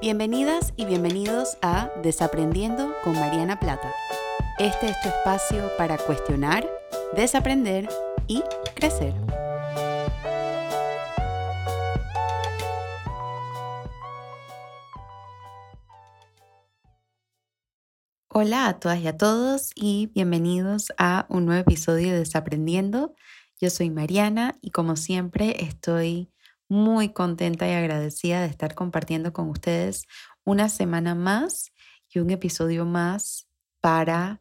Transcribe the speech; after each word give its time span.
Bienvenidas 0.00 0.72
y 0.76 0.86
bienvenidos 0.86 1.58
a 1.60 1.90
Desaprendiendo 2.02 2.94
con 3.04 3.12
Mariana 3.12 3.60
Plata. 3.60 3.92
Este 4.58 4.86
es 4.86 4.98
tu 5.02 5.10
espacio 5.10 5.70
para 5.76 5.98
cuestionar, 5.98 6.66
desaprender 7.14 7.86
y 8.26 8.42
crecer. 8.74 9.12
Hola 18.28 18.68
a 18.68 18.80
todas 18.80 19.00
y 19.00 19.06
a 19.06 19.18
todos 19.18 19.70
y 19.74 20.06
bienvenidos 20.14 20.94
a 20.96 21.26
un 21.28 21.44
nuevo 21.44 21.60
episodio 21.60 22.12
de 22.12 22.20
Desaprendiendo. 22.20 23.14
Yo 23.60 23.68
soy 23.68 23.90
Mariana 23.90 24.56
y 24.62 24.70
como 24.70 24.96
siempre 24.96 25.62
estoy 25.62 26.30
muy 26.70 27.12
contenta 27.12 27.68
y 27.68 27.72
agradecida 27.72 28.40
de 28.40 28.46
estar 28.46 28.74
compartiendo 28.76 29.32
con 29.32 29.50
ustedes 29.50 30.06
una 30.44 30.68
semana 30.68 31.16
más 31.16 31.72
y 32.08 32.20
un 32.20 32.30
episodio 32.30 32.86
más 32.86 33.48
para 33.80 34.40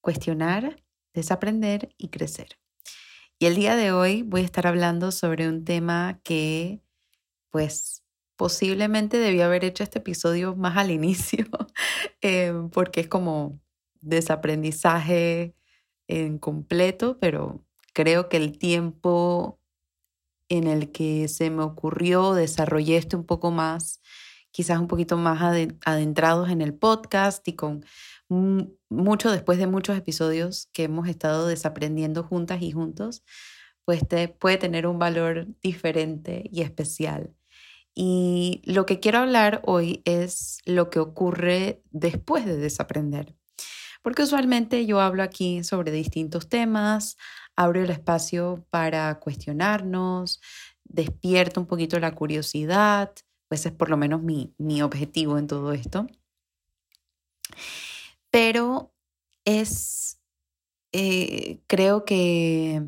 cuestionar, 0.00 0.82
desaprender 1.12 1.94
y 1.98 2.08
crecer. 2.08 2.58
Y 3.38 3.44
el 3.44 3.56
día 3.56 3.76
de 3.76 3.92
hoy 3.92 4.22
voy 4.22 4.40
a 4.40 4.44
estar 4.44 4.66
hablando 4.66 5.12
sobre 5.12 5.48
un 5.48 5.66
tema 5.66 6.18
que 6.24 6.80
pues 7.50 8.02
posiblemente 8.36 9.18
debía 9.18 9.44
haber 9.44 9.64
hecho 9.64 9.84
este 9.84 9.98
episodio 9.98 10.56
más 10.56 10.78
al 10.78 10.90
inicio, 10.90 11.46
eh, 12.22 12.54
porque 12.72 13.02
es 13.02 13.08
como 13.08 13.60
desaprendizaje 14.00 15.54
en 16.08 16.38
completo, 16.38 17.18
pero 17.20 17.62
creo 17.92 18.30
que 18.30 18.38
el 18.38 18.58
tiempo 18.58 19.60
en 20.48 20.66
el 20.66 20.92
que 20.92 21.28
se 21.28 21.50
me 21.50 21.62
ocurrió, 21.62 22.34
desarrollé 22.34 22.96
esto 22.96 23.16
un 23.16 23.24
poco 23.24 23.50
más, 23.50 24.00
quizás 24.50 24.78
un 24.78 24.88
poquito 24.88 25.16
más 25.16 25.40
adentrados 25.84 26.50
en 26.50 26.62
el 26.62 26.74
podcast 26.74 27.46
y 27.48 27.54
con 27.54 27.84
mucho 28.28 29.30
después 29.30 29.58
de 29.58 29.66
muchos 29.66 29.96
episodios 29.96 30.68
que 30.72 30.84
hemos 30.84 31.08
estado 31.08 31.46
desaprendiendo 31.46 32.24
juntas 32.24 32.62
y 32.62 32.72
juntos, 32.72 33.22
pues 33.84 34.06
te, 34.06 34.28
puede 34.28 34.58
tener 34.58 34.86
un 34.86 34.98
valor 34.98 35.46
diferente 35.62 36.48
y 36.52 36.62
especial. 36.62 37.32
Y 37.94 38.62
lo 38.64 38.84
que 38.84 39.00
quiero 39.00 39.18
hablar 39.18 39.62
hoy 39.64 40.02
es 40.04 40.58
lo 40.66 40.90
que 40.90 40.98
ocurre 40.98 41.82
después 41.90 42.44
de 42.44 42.56
desaprender. 42.58 43.34
Porque 44.02 44.22
usualmente 44.22 44.86
yo 44.86 45.00
hablo 45.00 45.22
aquí 45.22 45.64
sobre 45.64 45.92
distintos 45.92 46.48
temas, 46.48 47.16
abro 47.56 47.82
el 47.82 47.90
espacio 47.90 48.64
para 48.70 49.18
cuestionarnos, 49.18 50.40
despierto 50.84 51.60
un 51.60 51.66
poquito 51.66 51.98
la 51.98 52.14
curiosidad, 52.14 53.12
pues 53.48 53.66
es 53.66 53.72
por 53.72 53.90
lo 53.90 53.96
menos 53.96 54.22
mi, 54.22 54.82
objetivo 54.82 55.38
en 55.38 55.46
todo 55.46 55.72
esto. 55.72 56.06
Pero 58.30 58.92
es, 59.44 60.20
eh, 60.92 61.60
creo 61.66 62.04
que 62.04 62.82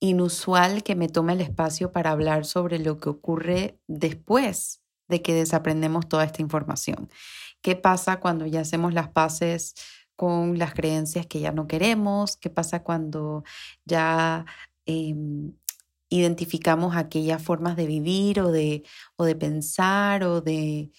inusual 0.00 0.82
que 0.82 0.94
me 0.94 1.08
tome 1.08 1.32
el 1.32 1.40
espacio 1.40 1.92
para 1.92 2.10
hablar 2.10 2.44
sobre 2.44 2.78
lo 2.78 2.98
que 2.98 3.08
ocurre 3.08 3.78
después 3.86 4.82
de 5.08 5.22
que 5.22 5.34
desaprendemos 5.34 6.08
toda 6.08 6.24
esta 6.24 6.42
información. 6.42 7.10
¿Qué 7.62 7.74
pasa 7.74 8.20
cuando 8.20 8.46
ya 8.46 8.60
hacemos 8.60 8.94
las 8.94 9.08
paces 9.08 9.74
con 10.18 10.58
las 10.58 10.74
creencias 10.74 11.26
que 11.28 11.38
ya 11.38 11.52
no 11.52 11.68
queremos, 11.68 12.36
qué 12.36 12.50
pasa 12.50 12.82
cuando 12.82 13.44
ya 13.84 14.46
em, 14.84 15.52
identificamos 16.08 16.96
aquellas 16.96 17.40
formas 17.40 17.76
de 17.76 17.86
vivir 17.86 18.40
o 18.40 18.50
de, 18.50 18.82
o 19.14 19.24
de 19.24 19.36
pensar 19.36 20.24
o 20.24 20.40
de 20.40 20.90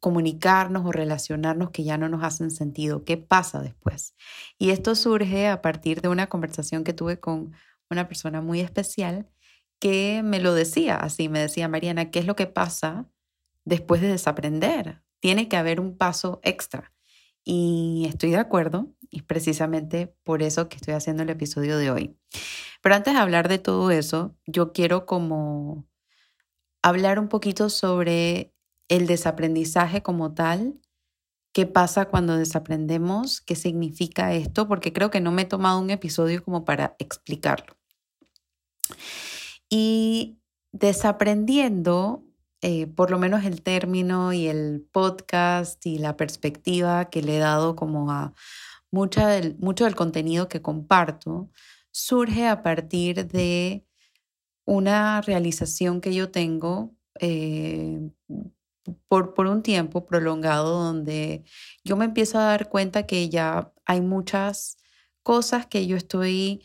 comunicarnos 0.00 0.84
o 0.86 0.90
relacionarnos 0.90 1.70
que 1.70 1.84
ya 1.84 1.98
no 1.98 2.08
nos 2.08 2.24
hacen 2.24 2.50
sentido. 2.50 3.04
¿Qué 3.04 3.16
pasa 3.16 3.60
después? 3.60 4.16
Y 4.58 4.70
esto 4.70 4.96
surge 4.96 5.46
a 5.46 5.62
partir 5.62 6.00
de 6.00 6.08
una 6.08 6.26
conversación 6.26 6.82
que 6.82 6.92
tuve 6.92 7.20
con 7.20 7.52
una 7.90 8.08
persona 8.08 8.40
muy 8.40 8.58
especial 8.58 9.28
que 9.78 10.22
me 10.24 10.40
lo 10.40 10.52
decía 10.52 10.96
así, 10.96 11.28
me 11.28 11.38
decía, 11.38 11.68
Mariana, 11.68 12.10
¿qué 12.10 12.18
es 12.18 12.26
lo 12.26 12.34
que 12.34 12.48
pasa 12.48 13.06
después 13.64 14.00
de 14.00 14.08
desaprender? 14.08 15.04
Tiene 15.20 15.48
que 15.48 15.56
haber 15.56 15.78
un 15.78 15.96
paso 15.96 16.40
extra. 16.42 16.92
Y 17.50 18.04
estoy 18.06 18.32
de 18.32 18.36
acuerdo 18.36 18.94
y 19.08 19.22
precisamente 19.22 20.14
por 20.22 20.42
eso 20.42 20.68
que 20.68 20.76
estoy 20.76 20.92
haciendo 20.92 21.22
el 21.22 21.30
episodio 21.30 21.78
de 21.78 21.90
hoy. 21.90 22.14
Pero 22.82 22.94
antes 22.94 23.14
de 23.14 23.20
hablar 23.20 23.48
de 23.48 23.58
todo 23.58 23.90
eso, 23.90 24.36
yo 24.46 24.74
quiero 24.74 25.06
como 25.06 25.88
hablar 26.82 27.18
un 27.18 27.30
poquito 27.30 27.70
sobre 27.70 28.52
el 28.88 29.06
desaprendizaje 29.06 30.02
como 30.02 30.34
tal, 30.34 30.78
qué 31.54 31.64
pasa 31.64 32.04
cuando 32.04 32.36
desaprendemos, 32.36 33.40
qué 33.40 33.56
significa 33.56 34.34
esto, 34.34 34.68
porque 34.68 34.92
creo 34.92 35.10
que 35.10 35.22
no 35.22 35.32
me 35.32 35.42
he 35.42 35.46
tomado 35.46 35.80
un 35.80 35.88
episodio 35.88 36.44
como 36.44 36.66
para 36.66 36.96
explicarlo. 36.98 37.78
Y 39.70 40.38
desaprendiendo 40.72 42.27
eh, 42.62 42.86
por 42.88 43.10
lo 43.10 43.18
menos 43.18 43.44
el 43.44 43.62
término 43.62 44.32
y 44.32 44.48
el 44.48 44.86
podcast 44.92 45.84
y 45.86 45.98
la 45.98 46.16
perspectiva 46.16 47.08
que 47.10 47.22
le 47.22 47.36
he 47.36 47.38
dado 47.40 47.76
como 47.76 48.10
a 48.10 48.34
mucha 48.90 49.28
del, 49.28 49.56
mucho 49.58 49.84
del 49.84 49.94
contenido 49.94 50.48
que 50.48 50.62
comparto, 50.62 51.50
surge 51.90 52.46
a 52.48 52.62
partir 52.62 53.28
de 53.28 53.86
una 54.64 55.20
realización 55.20 56.00
que 56.00 56.14
yo 56.14 56.30
tengo 56.30 56.94
eh, 57.20 58.10
por, 59.08 59.34
por 59.34 59.46
un 59.46 59.62
tiempo 59.62 60.06
prolongado 60.06 60.82
donde 60.82 61.44
yo 61.84 61.96
me 61.96 62.06
empiezo 62.06 62.38
a 62.38 62.44
dar 62.44 62.68
cuenta 62.68 63.06
que 63.06 63.28
ya 63.28 63.72
hay 63.86 64.00
muchas 64.00 64.78
cosas 65.22 65.66
que 65.66 65.86
yo 65.86 65.96
estoy 65.96 66.62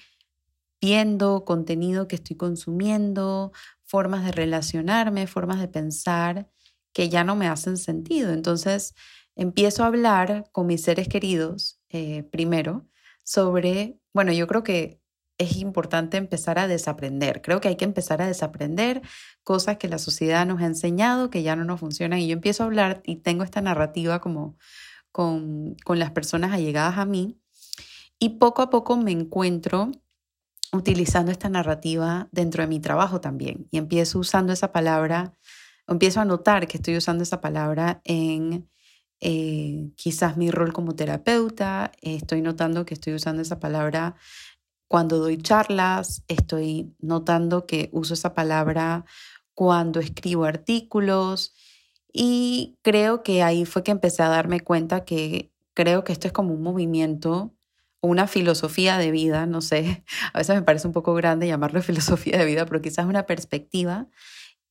viendo, 0.81 1.46
contenido 1.46 2.08
que 2.08 2.16
estoy 2.16 2.36
consumiendo, 2.36 3.54
formas 3.94 4.26
de 4.26 4.31
relacionarme, 4.31 5.28
formas 5.28 5.59
de 5.59 5.68
pensar 5.68 6.50
que 6.94 7.09
ya 7.09 7.24
no 7.24 7.36
me 7.36 7.48
hacen 7.48 7.78
sentido. 7.78 8.34
Entonces 8.34 8.96
empiezo 9.36 9.84
a 9.84 9.86
hablar 9.86 10.50
con 10.52 10.66
mis 10.66 10.81
seres 10.81 11.08
queridos 11.08 11.80
eh, 11.90 12.24
primero 12.24 12.88
sobre, 13.24 14.00
bueno, 14.12 14.31
yo 14.31 14.48
creo 14.48 14.64
que 14.64 15.00
es 15.38 15.58
importante 15.58 16.18
empezar 16.18 16.58
a 16.58 16.68
desaprender. 16.68 17.44
Creo 17.44 17.62
que 17.62 17.68
hay 17.68 17.76
que 17.76 17.86
empezar 17.86 18.20
a 18.24 18.28
desaprender 18.28 19.04
cosas 19.44 19.78
que 19.78 19.88
la 19.88 20.00
sociedad 20.00 20.48
nos 20.48 20.60
ha 20.64 20.66
enseñado 20.66 21.30
que 21.30 21.44
ya 21.44 21.56
no 21.56 21.64
nos 21.64 21.80
funcionan. 21.80 22.18
Y 22.18 22.28
yo 22.30 22.34
empiezo 22.34 22.64
a 22.64 22.66
hablar 22.66 23.04
y 23.06 23.18
tengo 23.18 23.44
esta 23.44 23.62
narrativa 23.62 24.22
como 24.22 24.58
con, 25.12 25.75
con 25.86 26.00
las 26.00 26.10
personas 26.10 26.52
allegadas 26.52 26.98
a 26.98 27.06
mí. 27.06 27.40
Y 28.18 28.40
poco 28.40 28.64
a 28.64 28.72
poco 28.72 28.98
me 28.98 29.12
encuentro 29.12 29.92
utilizando 30.73 31.31
esta 31.31 31.50
narrativa 31.50 32.28
dentro 32.31 32.63
de 32.63 32.67
mi 32.67 32.79
trabajo 32.79 33.22
también. 33.22 33.67
Y 33.72 33.78
empiezo 33.78 34.19
usando 34.19 34.51
esa 34.51 34.72
palabra, 34.72 35.34
empiezo 35.88 36.19
a 36.19 36.25
notar 36.25 36.67
que 36.67 36.78
estoy 36.78 36.97
usando 36.97 37.23
esa 37.23 37.41
palabra 37.41 38.01
en 38.03 38.69
eh, 39.19 39.91
quizás 39.95 40.35
mi 40.35 40.51
rol 40.51 40.73
como 40.73 40.95
terapeuta, 40.95 41.91
estoy 42.01 42.41
notando 42.41 42.85
que 42.85 42.95
estoy 42.95 43.13
usando 43.13 43.41
esa 43.41 43.59
palabra 43.59 44.16
cuando 44.88 45.17
doy 45.19 45.38
charlas, 45.38 46.23
estoy 46.28 46.94
notando 47.00 47.66
que 47.66 47.89
uso 47.94 48.13
esa 48.13 48.33
palabra 48.33 49.06
cuando 49.53 50.00
escribo 50.00 50.45
artículos. 50.45 51.53
Y 52.12 52.78
creo 52.83 53.23
que 53.23 53.41
ahí 53.41 53.66
fue 53.66 53.83
que 53.83 53.91
empecé 53.91 54.22
a 54.23 54.29
darme 54.29 54.59
cuenta 54.59 55.03
que 55.03 55.51
creo 55.73 56.03
que 56.03 56.13
esto 56.13 56.28
es 56.28 56.33
como 56.33 56.53
un 56.53 56.62
movimiento 56.62 57.56
una 58.03 58.28
filosofía 58.28 58.97
de 58.97 59.12
vida, 59.12 59.46
no 59.46 59.62
sé, 59.62 60.03
a 60.34 60.38
veces 60.38 60.56
me 60.56 60.62
parece 60.62 60.88
un 60.88 60.94
poco 60.94 61.14
grande 61.14 61.47
llamarlo 61.47 61.81
filosofía 61.81 62.38
de 62.38 62.46
vida, 62.46 62.66
pero 62.66 62.81
quizás 62.81 63.06
una 63.06 63.25
perspectiva 63.25 64.07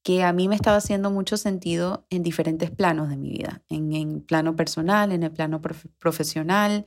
que 0.05 0.25
a 0.25 0.33
mí 0.33 0.49
me 0.49 0.57
estaba 0.57 0.77
haciendo 0.79 1.11
mucho 1.11 1.37
sentido 1.37 2.07
en 2.11 2.23
diferentes 2.23 2.71
planos 2.71 3.09
de 3.09 3.17
mi 3.17 3.31
vida, 3.31 3.63
en 3.69 3.93
el 3.93 4.23
plano 4.23 4.57
personal, 4.57 5.13
en 5.13 5.23
el 5.23 5.31
plano 5.31 5.63
profesional, 5.99 6.87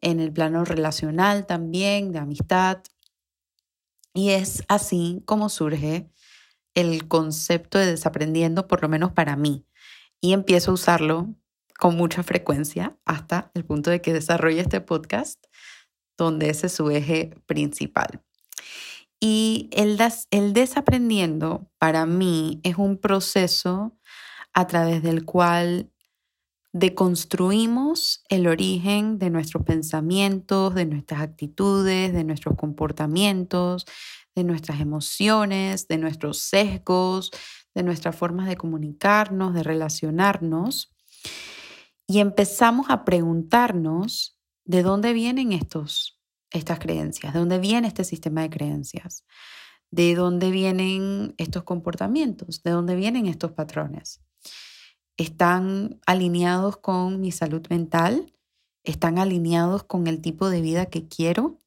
en 0.00 0.20
el 0.20 0.32
plano 0.32 0.64
relacional 0.64 1.46
también, 1.46 2.12
de 2.12 2.18
amistad. 2.18 2.78
Y 4.14 4.30
es 4.30 4.64
así 4.68 5.22
como 5.26 5.50
surge 5.50 6.08
el 6.74 7.08
concepto 7.08 7.78
de 7.78 7.86
desaprendiendo, 7.86 8.66
por 8.66 8.80
lo 8.80 8.88
menos 8.88 9.12
para 9.12 9.36
mí. 9.36 9.66
Y 10.22 10.32
empiezo 10.32 10.70
a 10.70 10.74
usarlo 10.74 11.34
con 11.78 11.94
mucha 11.94 12.22
frecuencia 12.22 12.96
hasta 13.04 13.50
el 13.52 13.66
punto 13.66 13.90
de 13.90 14.00
que 14.00 14.14
desarrolle 14.14 14.60
este 14.60 14.80
podcast 14.80 15.44
donde 16.16 16.50
ese 16.50 16.66
es 16.66 16.72
su 16.72 16.90
eje 16.90 17.34
principal. 17.46 18.22
Y 19.20 19.70
el, 19.72 19.98
el 20.30 20.52
desaprendiendo 20.52 21.70
para 21.78 22.06
mí 22.06 22.60
es 22.62 22.76
un 22.76 22.98
proceso 22.98 23.96
a 24.52 24.66
través 24.66 25.02
del 25.02 25.24
cual 25.24 25.90
deconstruimos 26.72 28.22
el 28.28 28.46
origen 28.46 29.18
de 29.18 29.30
nuestros 29.30 29.64
pensamientos, 29.64 30.74
de 30.74 30.84
nuestras 30.84 31.22
actitudes, 31.22 32.12
de 32.12 32.24
nuestros 32.24 32.56
comportamientos, 32.56 33.86
de 34.34 34.44
nuestras 34.44 34.80
emociones, 34.80 35.88
de 35.88 35.96
nuestros 35.96 36.38
sesgos, 36.38 37.30
de 37.74 37.82
nuestras 37.82 38.14
formas 38.14 38.46
de 38.46 38.56
comunicarnos, 38.56 39.54
de 39.54 39.62
relacionarnos, 39.62 40.94
y 42.06 42.20
empezamos 42.20 42.86
a 42.88 43.04
preguntarnos 43.04 44.35
de 44.66 44.82
dónde 44.82 45.12
vienen 45.12 45.52
estos, 45.52 46.20
estas 46.50 46.78
creencias, 46.78 47.32
de 47.32 47.38
dónde 47.38 47.58
viene 47.58 47.88
este 47.88 48.04
sistema 48.04 48.42
de 48.42 48.50
creencias, 48.50 49.24
de 49.90 50.14
dónde 50.14 50.50
vienen 50.50 51.34
estos 51.38 51.62
comportamientos, 51.62 52.62
de 52.62 52.72
dónde 52.72 52.96
vienen 52.96 53.26
estos 53.26 53.52
patrones. 53.52 54.20
¿Están 55.16 56.00
alineados 56.04 56.76
con 56.76 57.20
mi 57.20 57.32
salud 57.32 57.66
mental? 57.70 58.34
¿Están 58.82 59.18
alineados 59.18 59.84
con 59.84 60.08
el 60.08 60.20
tipo 60.20 60.50
de 60.50 60.60
vida 60.60 60.86
que 60.86 61.08
quiero? 61.08 61.58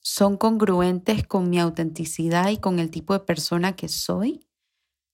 ¿Son 0.00 0.36
congruentes 0.36 1.26
con 1.26 1.50
mi 1.50 1.60
autenticidad 1.60 2.48
y 2.50 2.58
con 2.58 2.78
el 2.78 2.90
tipo 2.90 3.12
de 3.12 3.20
persona 3.20 3.76
que 3.76 3.88
soy? 3.88 4.46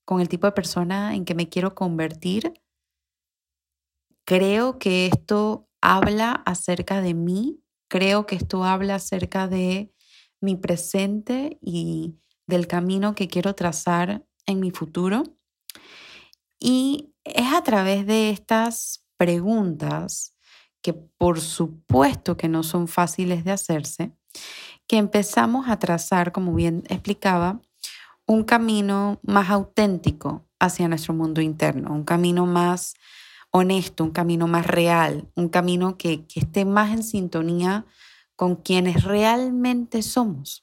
¿Con 0.04 0.20
el 0.20 0.28
tipo 0.28 0.46
de 0.46 0.52
persona 0.52 1.14
en 1.14 1.25
que 1.25 1.34
me 1.34 1.49
quiero 1.49 1.75
convertir? 1.75 2.52
Creo 4.25 4.78
que 4.78 5.06
esto 5.06 5.68
habla 5.80 6.32
acerca 6.46 7.00
de 7.00 7.14
mí, 7.14 7.60
creo 7.88 8.26
que 8.26 8.36
esto 8.36 8.64
habla 8.64 8.96
acerca 8.96 9.48
de 9.48 9.92
mi 10.40 10.56
presente 10.56 11.58
y 11.60 12.14
del 12.46 12.66
camino 12.66 13.14
que 13.14 13.28
quiero 13.28 13.54
trazar 13.54 14.25
en 14.46 14.60
mi 14.60 14.70
futuro. 14.70 15.22
Y 16.60 17.12
es 17.25 17.52
a 17.52 17.62
través 17.62 18.06
de 18.06 18.30
estas 18.30 19.04
preguntas, 19.16 20.34
que 20.82 20.92
por 20.92 21.40
supuesto 21.40 22.36
que 22.36 22.48
no 22.48 22.62
son 22.62 22.88
fáciles 22.88 23.44
de 23.44 23.52
hacerse, 23.52 24.12
que 24.86 24.96
empezamos 24.96 25.69
a 25.69 25.78
trazar, 25.78 26.32
como 26.32 26.54
bien 26.54 26.84
explicaba, 26.88 27.60
un 28.26 28.44
camino 28.44 29.20
más 29.22 29.50
auténtico 29.50 30.46
hacia 30.58 30.88
nuestro 30.88 31.14
mundo 31.14 31.40
interno, 31.40 31.92
un 31.92 32.04
camino 32.04 32.46
más 32.46 32.94
honesto, 33.50 34.05
un 34.05 34.11
camino 34.11 34.47
más 34.47 34.67
real, 34.67 35.31
un 35.35 35.49
camino 35.49 35.97
que, 35.97 36.27
que 36.27 36.41
esté 36.41 36.65
más 36.65 36.93
en 36.93 37.03
sintonía 37.03 37.87
con 38.37 38.56
quienes 38.56 39.05
realmente 39.05 40.03
somos. 40.03 40.62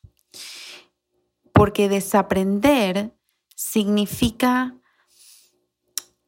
Porque 1.54 1.90
desaprender 1.90 3.16
significa 3.56 4.76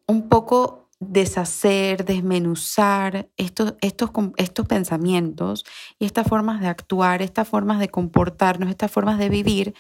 un 0.08 0.30
poco 0.30 0.90
deshacer, 1.00 2.06
desmenuzar 2.06 3.30
estos, 3.38 3.76
estos, 3.82 4.10
estos 4.38 4.66
pensamientos 4.66 5.64
y 6.00 6.06
estas 6.06 6.28
formas 6.28 6.60
de 6.60 6.68
actuar, 6.68 7.22
estas 7.22 7.48
formas 7.48 7.80
de 7.80 7.90
comportarnos, 7.90 8.70
estas 8.70 8.92
formas 8.92 9.20
de 9.20 9.30
vivir 9.30 9.76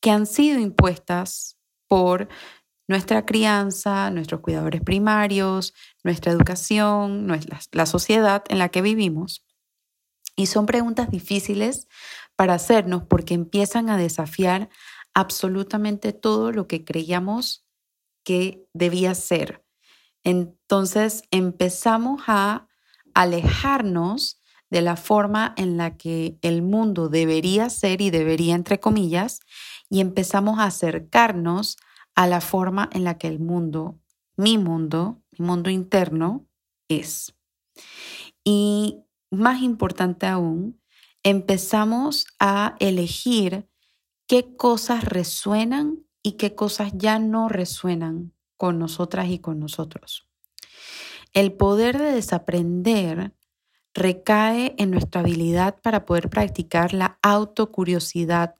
que 0.00 0.10
han 0.10 0.26
sido 0.26 0.60
impuestas 0.60 1.58
por 1.88 2.28
nuestra 2.90 3.24
crianza, 3.24 4.10
nuestros 4.10 4.42
cuidadores 4.42 4.82
primarios, 4.82 5.72
nuestra 6.04 6.32
educación, 6.32 7.26
nuestra, 7.26 7.58
la 7.72 7.86
sociedad 7.86 8.44
en 8.48 8.58
la 8.58 8.68
que 8.68 8.82
vivimos. 8.82 9.46
Y 10.36 10.46
son 10.46 10.66
preguntas 10.66 11.10
difíciles 11.10 11.88
para 12.36 12.54
hacernos 12.54 13.04
porque 13.04 13.32
empiezan 13.32 13.88
a 13.88 13.96
desafiar 13.96 14.68
absolutamente 15.14 16.12
todo 16.12 16.52
lo 16.52 16.66
que 16.66 16.84
creíamos 16.84 17.66
que 18.24 18.66
debía 18.74 19.14
ser 19.14 19.64
entonces 20.22 21.22
empezamos 21.30 22.22
a 22.26 22.68
alejarnos 23.14 24.40
de 24.70 24.82
la 24.82 24.96
forma 24.96 25.54
en 25.56 25.76
la 25.76 25.96
que 25.96 26.38
el 26.42 26.62
mundo 26.62 27.08
debería 27.08 27.70
ser 27.70 28.00
y 28.00 28.10
debería, 28.10 28.54
entre 28.54 28.78
comillas, 28.78 29.40
y 29.88 30.00
empezamos 30.00 30.60
a 30.60 30.64
acercarnos 30.64 31.76
a 32.20 32.26
la 32.26 32.42
forma 32.42 32.90
en 32.92 33.04
la 33.04 33.16
que 33.16 33.28
el 33.28 33.40
mundo, 33.40 33.98
mi 34.36 34.58
mundo, 34.58 35.22
mi 35.38 35.46
mundo 35.46 35.70
interno, 35.70 36.46
es. 36.86 37.34
Y 38.44 38.98
más 39.30 39.62
importante 39.62 40.26
aún, 40.26 40.82
empezamos 41.22 42.26
a 42.38 42.76
elegir 42.78 43.66
qué 44.26 44.54
cosas 44.54 45.06
resuenan 45.06 46.04
y 46.22 46.32
qué 46.32 46.54
cosas 46.54 46.92
ya 46.94 47.18
no 47.18 47.48
resuenan 47.48 48.34
con 48.58 48.78
nosotras 48.78 49.30
y 49.30 49.38
con 49.38 49.58
nosotros. 49.58 50.28
El 51.32 51.54
poder 51.54 51.96
de 51.96 52.12
desaprender 52.12 53.32
recae 53.94 54.74
en 54.76 54.90
nuestra 54.90 55.22
habilidad 55.22 55.80
para 55.80 56.04
poder 56.04 56.28
practicar 56.28 56.92
la 56.92 57.18
autocuriosidad 57.22 58.56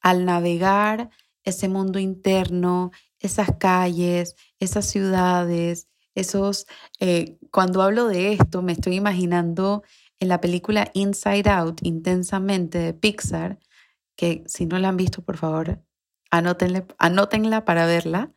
al 0.00 0.24
navegar 0.24 1.10
ese 1.44 1.68
mundo 1.68 1.98
interno, 1.98 2.90
esas 3.18 3.50
calles, 3.58 4.36
esas 4.58 4.86
ciudades, 4.86 5.88
esos... 6.14 6.66
Eh, 6.98 7.38
cuando 7.50 7.82
hablo 7.82 8.06
de 8.08 8.32
esto, 8.32 8.62
me 8.62 8.72
estoy 8.72 8.96
imaginando 8.96 9.82
en 10.18 10.28
la 10.28 10.40
película 10.40 10.90
Inside 10.94 11.48
Out, 11.50 11.80
intensamente 11.82 12.78
de 12.78 12.94
Pixar, 12.94 13.58
que 14.16 14.44
si 14.46 14.66
no 14.66 14.78
la 14.78 14.88
han 14.88 14.96
visto, 14.96 15.22
por 15.22 15.36
favor, 15.36 15.82
anótenla 16.30 17.64
para 17.64 17.86
verla. 17.86 18.32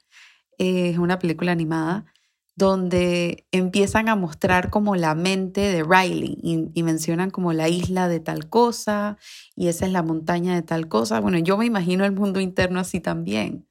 Es 0.58 0.98
una 0.98 1.20
película 1.20 1.52
animada 1.52 2.12
donde 2.56 3.48
empiezan 3.52 4.10
a 4.10 4.16
mostrar 4.16 4.70
como 4.70 4.96
la 4.96 5.16
mente 5.16 5.62
de 5.62 5.84
Riley 5.84 6.38
y, 6.42 6.84
mencionan 6.84 7.32
como 7.32 7.52
la 7.54 7.68
isla 7.68 8.08
de 8.08 8.20
tal 8.20 8.48
cosa 8.50 9.18
y 9.56 9.68
esa 9.68 9.86
es 9.86 9.92
la 9.92 10.04
montaña 10.04 10.54
de 10.54 10.62
tal 10.62 10.88
cosa. 10.88 11.20
Bueno, 11.20 11.40
yo 11.40 11.58
me 11.58 11.66
imagino 11.66 12.06
el 12.06 12.12
mundo 12.12 12.40
interno 12.40 12.80
así 12.80 13.00
también. 13.00 13.68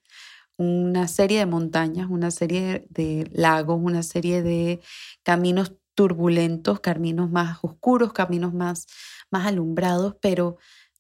Una 0.56 1.08
serie 1.08 1.38
de 1.38 1.46
montañas, 1.46 2.08
una 2.10 2.30
serie 2.30 2.86
de 2.90 3.28
lagos, 3.32 3.78
una 3.80 4.02
serie 4.02 4.42
de 4.42 4.80
caminos 5.22 5.74
turbulentos, 5.94 6.80
caminos 6.80 7.30
más 7.30 7.58
oscuros, 7.62 8.12
caminos 8.12 8.52
más, 8.52 8.86
más 9.30 9.46
alumbrados, 9.46 10.16
pero 10.20 10.58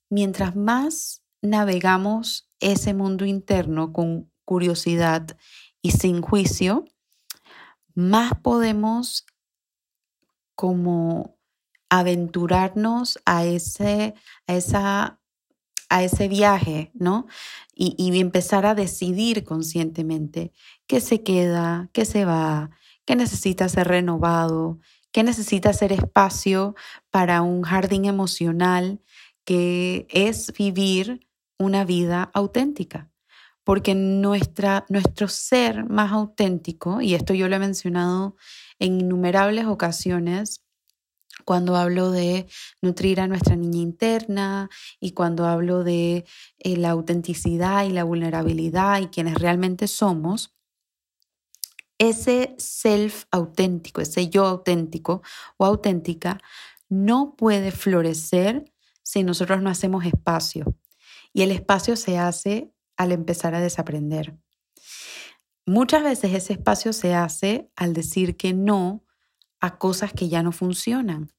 mientras 0.08 0.54
más 0.54 1.22
navegamos 1.42 2.48
ese 2.60 2.94
mundo 2.94 3.24
interno 3.24 3.92
con 3.92 4.30
curiosidad 4.44 5.36
y 5.82 5.92
sin 5.92 6.22
juicio, 6.22 6.84
más 7.94 8.32
podemos 8.40 9.26
como 10.54 11.36
aventurarnos 11.90 13.18
a 13.26 13.44
ese, 13.44 14.14
a 14.46 14.54
esa, 14.54 15.20
a 15.88 16.02
ese 16.02 16.28
viaje, 16.28 16.90
¿no? 16.94 17.26
Y, 17.74 17.94
y 17.98 18.18
empezar 18.20 18.66
a 18.66 18.74
decidir 18.74 19.44
conscientemente 19.44 20.52
qué 20.86 21.00
se 21.00 21.22
queda, 21.22 21.90
qué 21.92 22.04
se 22.04 22.24
va, 22.24 22.70
qué 23.04 23.16
necesita 23.16 23.68
ser 23.68 23.88
renovado, 23.88 24.78
qué 25.12 25.22
necesita 25.22 25.72
ser 25.72 25.92
espacio 25.92 26.74
para 27.10 27.42
un 27.42 27.62
jardín 27.62 28.06
emocional 28.06 29.00
que 29.44 30.06
es 30.10 30.52
vivir 30.56 31.28
una 31.58 31.84
vida 31.84 32.30
auténtica 32.32 33.11
porque 33.64 33.94
nuestra, 33.94 34.84
nuestro 34.88 35.28
ser 35.28 35.88
más 35.88 36.12
auténtico, 36.12 37.00
y 37.00 37.14
esto 37.14 37.34
yo 37.34 37.48
lo 37.48 37.56
he 37.56 37.60
mencionado 37.60 38.36
en 38.78 39.00
innumerables 39.00 39.66
ocasiones, 39.66 40.64
cuando 41.44 41.76
hablo 41.76 42.10
de 42.10 42.46
nutrir 42.80 43.20
a 43.20 43.26
nuestra 43.26 43.56
niña 43.56 43.80
interna 43.80 44.70
y 45.00 45.12
cuando 45.12 45.46
hablo 45.46 45.82
de 45.82 46.24
eh, 46.58 46.76
la 46.76 46.90
autenticidad 46.90 47.84
y 47.84 47.90
la 47.90 48.04
vulnerabilidad 48.04 49.00
y 49.00 49.06
quienes 49.08 49.34
realmente 49.34 49.88
somos, 49.88 50.54
ese 51.98 52.54
self 52.58 53.24
auténtico, 53.30 54.00
ese 54.00 54.28
yo 54.28 54.46
auténtico 54.46 55.22
o 55.56 55.64
auténtica, 55.64 56.40
no 56.88 57.36
puede 57.36 57.70
florecer 57.70 58.72
si 59.02 59.22
nosotros 59.22 59.62
no 59.62 59.70
hacemos 59.70 60.04
espacio. 60.04 60.76
Y 61.32 61.42
el 61.42 61.50
espacio 61.50 61.96
se 61.96 62.18
hace 62.18 62.71
al 62.96 63.12
empezar 63.12 63.54
a 63.54 63.60
desaprender. 63.60 64.36
Muchas 65.66 66.02
veces 66.02 66.32
ese 66.34 66.54
espacio 66.54 66.92
se 66.92 67.14
hace 67.14 67.70
al 67.76 67.92
decir 67.92 68.36
que 68.36 68.52
no 68.52 69.04
a 69.60 69.78
cosas 69.78 70.12
que 70.12 70.28
ya 70.28 70.42
no 70.42 70.50
funcionan. 70.50 71.32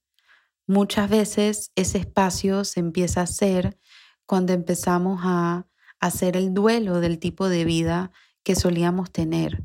Muchas 0.66 1.10
veces 1.10 1.72
ese 1.76 1.98
espacio 1.98 2.64
se 2.64 2.80
empieza 2.80 3.20
a 3.20 3.24
hacer 3.24 3.78
cuando 4.24 4.54
empezamos 4.54 5.20
a 5.22 5.66
hacer 6.00 6.36
el 6.36 6.54
duelo 6.54 7.00
del 7.00 7.18
tipo 7.18 7.48
de 7.48 7.64
vida 7.66 8.12
que 8.42 8.54
solíamos 8.54 9.10
tener, 9.10 9.64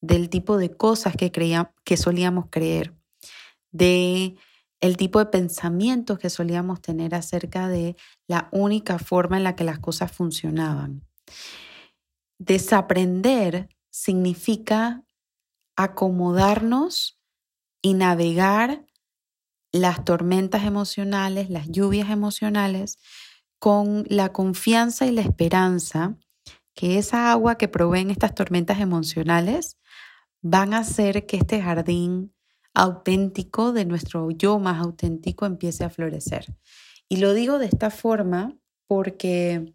del 0.00 0.28
tipo 0.28 0.58
de 0.58 0.76
cosas 0.76 1.16
que, 1.16 1.32
creíamos, 1.32 1.72
que 1.84 1.96
solíamos 1.96 2.46
creer, 2.50 2.94
de 3.72 4.36
el 4.80 4.96
tipo 4.96 5.18
de 5.18 5.26
pensamientos 5.26 6.20
que 6.20 6.30
solíamos 6.30 6.80
tener 6.80 7.16
acerca 7.16 7.66
de 7.66 7.96
la 8.28 8.48
única 8.52 8.98
forma 9.00 9.36
en 9.36 9.44
la 9.44 9.56
que 9.56 9.64
las 9.64 9.80
cosas 9.80 10.12
funcionaban. 10.12 11.07
Desaprender 12.38 13.68
significa 13.90 15.02
acomodarnos 15.76 17.20
y 17.82 17.94
navegar 17.94 18.86
las 19.72 20.04
tormentas 20.04 20.64
emocionales, 20.64 21.50
las 21.50 21.68
lluvias 21.70 22.10
emocionales, 22.10 22.98
con 23.58 24.04
la 24.08 24.32
confianza 24.32 25.06
y 25.06 25.10
la 25.10 25.22
esperanza 25.22 26.16
que 26.74 26.98
esa 26.98 27.32
agua 27.32 27.56
que 27.56 27.66
proveen 27.66 28.10
estas 28.10 28.34
tormentas 28.34 28.80
emocionales 28.80 29.78
van 30.42 30.74
a 30.74 30.78
hacer 30.78 31.26
que 31.26 31.36
este 31.36 31.60
jardín 31.60 32.32
auténtico 32.72 33.72
de 33.72 33.84
nuestro 33.84 34.30
yo 34.30 34.60
más 34.60 34.80
auténtico 34.80 35.46
empiece 35.46 35.84
a 35.84 35.90
florecer. 35.90 36.46
Y 37.08 37.16
lo 37.16 37.34
digo 37.34 37.58
de 37.58 37.66
esta 37.66 37.90
forma 37.90 38.56
porque 38.86 39.74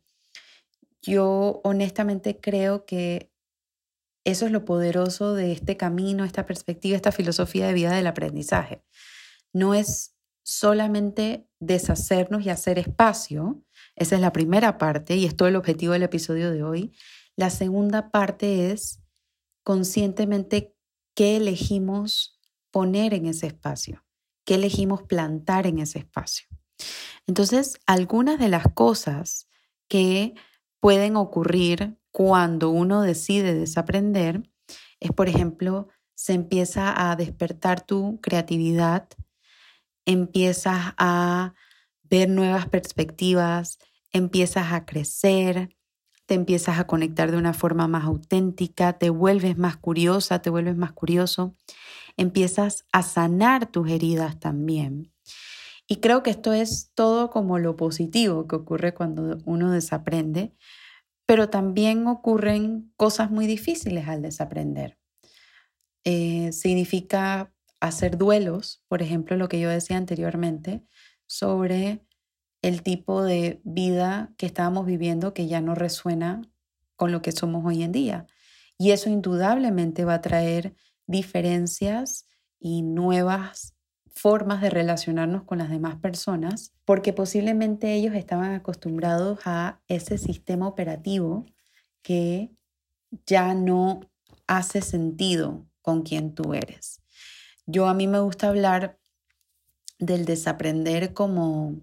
yo 1.04 1.62
honestamente 1.64 2.40
creo 2.40 2.86
que 2.86 3.32
eso 4.24 4.46
es 4.46 4.52
lo 4.52 4.64
poderoso 4.64 5.34
de 5.34 5.52
este 5.52 5.76
camino, 5.76 6.24
esta 6.24 6.46
perspectiva, 6.46 6.96
esta 6.96 7.12
filosofía 7.12 7.68
de 7.68 7.74
vida 7.74 7.92
del 7.92 8.08
aprendizaje. 8.08 8.84
No 9.52 9.74
es 9.74 10.16
solamente 10.44 11.48
deshacernos 11.60 12.46
y 12.46 12.50
hacer 12.50 12.80
espacio, 12.80 13.64
esa 13.96 14.16
es 14.16 14.22
la 14.22 14.34
primera 14.34 14.78
parte 14.78 15.16
y 15.16 15.26
es 15.26 15.36
todo 15.36 15.50
el 15.50 15.58
objetivo 15.58 15.94
del 15.94 16.04
episodio 16.04 16.52
de 16.52 16.64
hoy. 16.64 16.94
La 17.36 17.50
segunda 17.50 18.10
parte 18.10 18.72
es 18.72 19.02
conscientemente 19.64 20.74
qué 21.16 21.38
elegimos 21.38 22.40
poner 22.72 23.14
en 23.14 23.28
ese 23.28 23.48
espacio, 23.48 24.06
qué 24.46 24.56
elegimos 24.56 25.04
plantar 25.04 25.68
en 25.68 25.80
ese 25.80 26.00
espacio. 26.00 26.48
Entonces, 27.28 27.78
algunas 27.86 28.40
de 28.40 28.50
las 28.50 28.66
cosas 28.74 29.48
que 29.88 30.34
pueden 30.84 31.16
ocurrir 31.16 31.98
cuando 32.12 32.70
uno 32.70 33.04
decide 33.04 33.54
desaprender 33.54 34.44
es, 35.00 35.14
por 35.14 35.30
ejemplo, 35.30 35.88
se 36.14 36.34
empieza 36.34 37.10
a 37.10 37.16
despertar 37.16 37.86
tu 37.86 38.20
creatividad, 38.20 39.08
empiezas 40.06 40.94
a 40.98 41.54
ver 42.04 42.28
nuevas 42.28 42.68
perspectivas, 42.68 43.78
empiezas 44.12 44.74
a 44.74 44.86
crecer, 44.86 45.70
te 46.26 46.34
empiezas 46.34 46.78
a 46.78 46.86
conectar 46.86 47.32
de 47.32 47.38
una 47.38 47.54
forma 47.54 47.88
más 47.88 48.04
auténtica, 48.04 48.92
te 49.00 49.10
vuelves 49.10 49.58
más 49.58 49.78
curiosa, 49.78 50.42
te 50.42 50.50
vuelves 50.50 50.76
más 50.76 50.92
curioso, 50.92 51.56
empiezas 52.18 52.84
a 52.92 53.04
sanar 53.04 53.68
tus 53.68 53.90
heridas 53.90 54.38
también. 54.38 55.13
Y 55.88 55.98
creo 55.98 56.24
que 56.24 56.30
esto 56.30 56.54
es 56.54 56.92
todo 56.96 57.30
como 57.30 57.60
lo 57.60 57.76
positivo 57.76 58.48
que 58.48 58.56
ocurre 58.56 58.94
cuando 58.94 59.40
uno 59.46 59.72
desaprende, 59.72 60.56
pero 61.26 61.50
también 61.50 62.08
ocurren 62.08 62.94
cosas 62.96 63.32
muy 63.32 63.48
difíciles 63.48 64.08
al 64.08 64.22
desaprender. 64.22 64.98
Eh, 66.06 66.52
significa 66.52 67.54
hacer 67.80 68.18
duelos, 68.18 68.84
por 68.88 69.02
ejemplo, 69.02 69.36
lo 69.36 69.50
que 69.50 69.60
yo 69.60 69.70
decía 69.70 69.98
anteriormente, 69.98 70.84
sobre 71.26 72.06
el 72.62 72.82
tipo 72.82 73.24
de 73.24 73.62
vida 73.66 74.34
que 74.38 74.46
estábamos 74.46 74.86
viviendo 74.86 75.34
que 75.34 75.48
ya 75.48 75.60
no 75.60 75.76
resuena 75.76 76.42
con 76.96 77.12
lo 77.12 77.22
que 77.22 77.34
somos 77.34 77.66
hoy 77.66 77.84
en 77.84 77.92
día. 77.92 78.28
Y 78.78 78.92
eso 78.92 79.10
indudablemente 79.10 80.06
va 80.06 80.16
a 80.16 80.22
traer 80.22 80.76
diferencias 81.06 82.26
y 82.60 82.82
nuevas 82.82 83.76
formas 84.16 84.62
de 84.62 84.70
relacionarnos 84.70 85.44
con 85.44 85.58
las 85.58 85.70
demás 85.70 85.96
personas, 85.98 86.74
porque 86.86 87.14
posiblemente 87.14 87.94
ellos 87.94 88.16
estaban 88.16 88.54
acostumbrados 88.54 89.40
a 89.46 89.82
ese 89.88 90.18
sistema 90.18 90.68
operativo 90.68 91.46
que 92.02 92.52
ya 93.26 93.54
no 93.54 94.02
hace 94.48 94.82
sentido 94.82 95.66
con 95.82 96.04
quien 96.04 96.36
tú 96.36 96.54
eres. 96.54 97.02
Yo 97.66 97.88
a 97.88 97.94
mí 97.94 98.08
me 98.08 98.20
gusta 98.20 98.50
hablar 98.50 99.00
del 100.00 100.26
desaprender 100.26 101.14
como, 101.14 101.82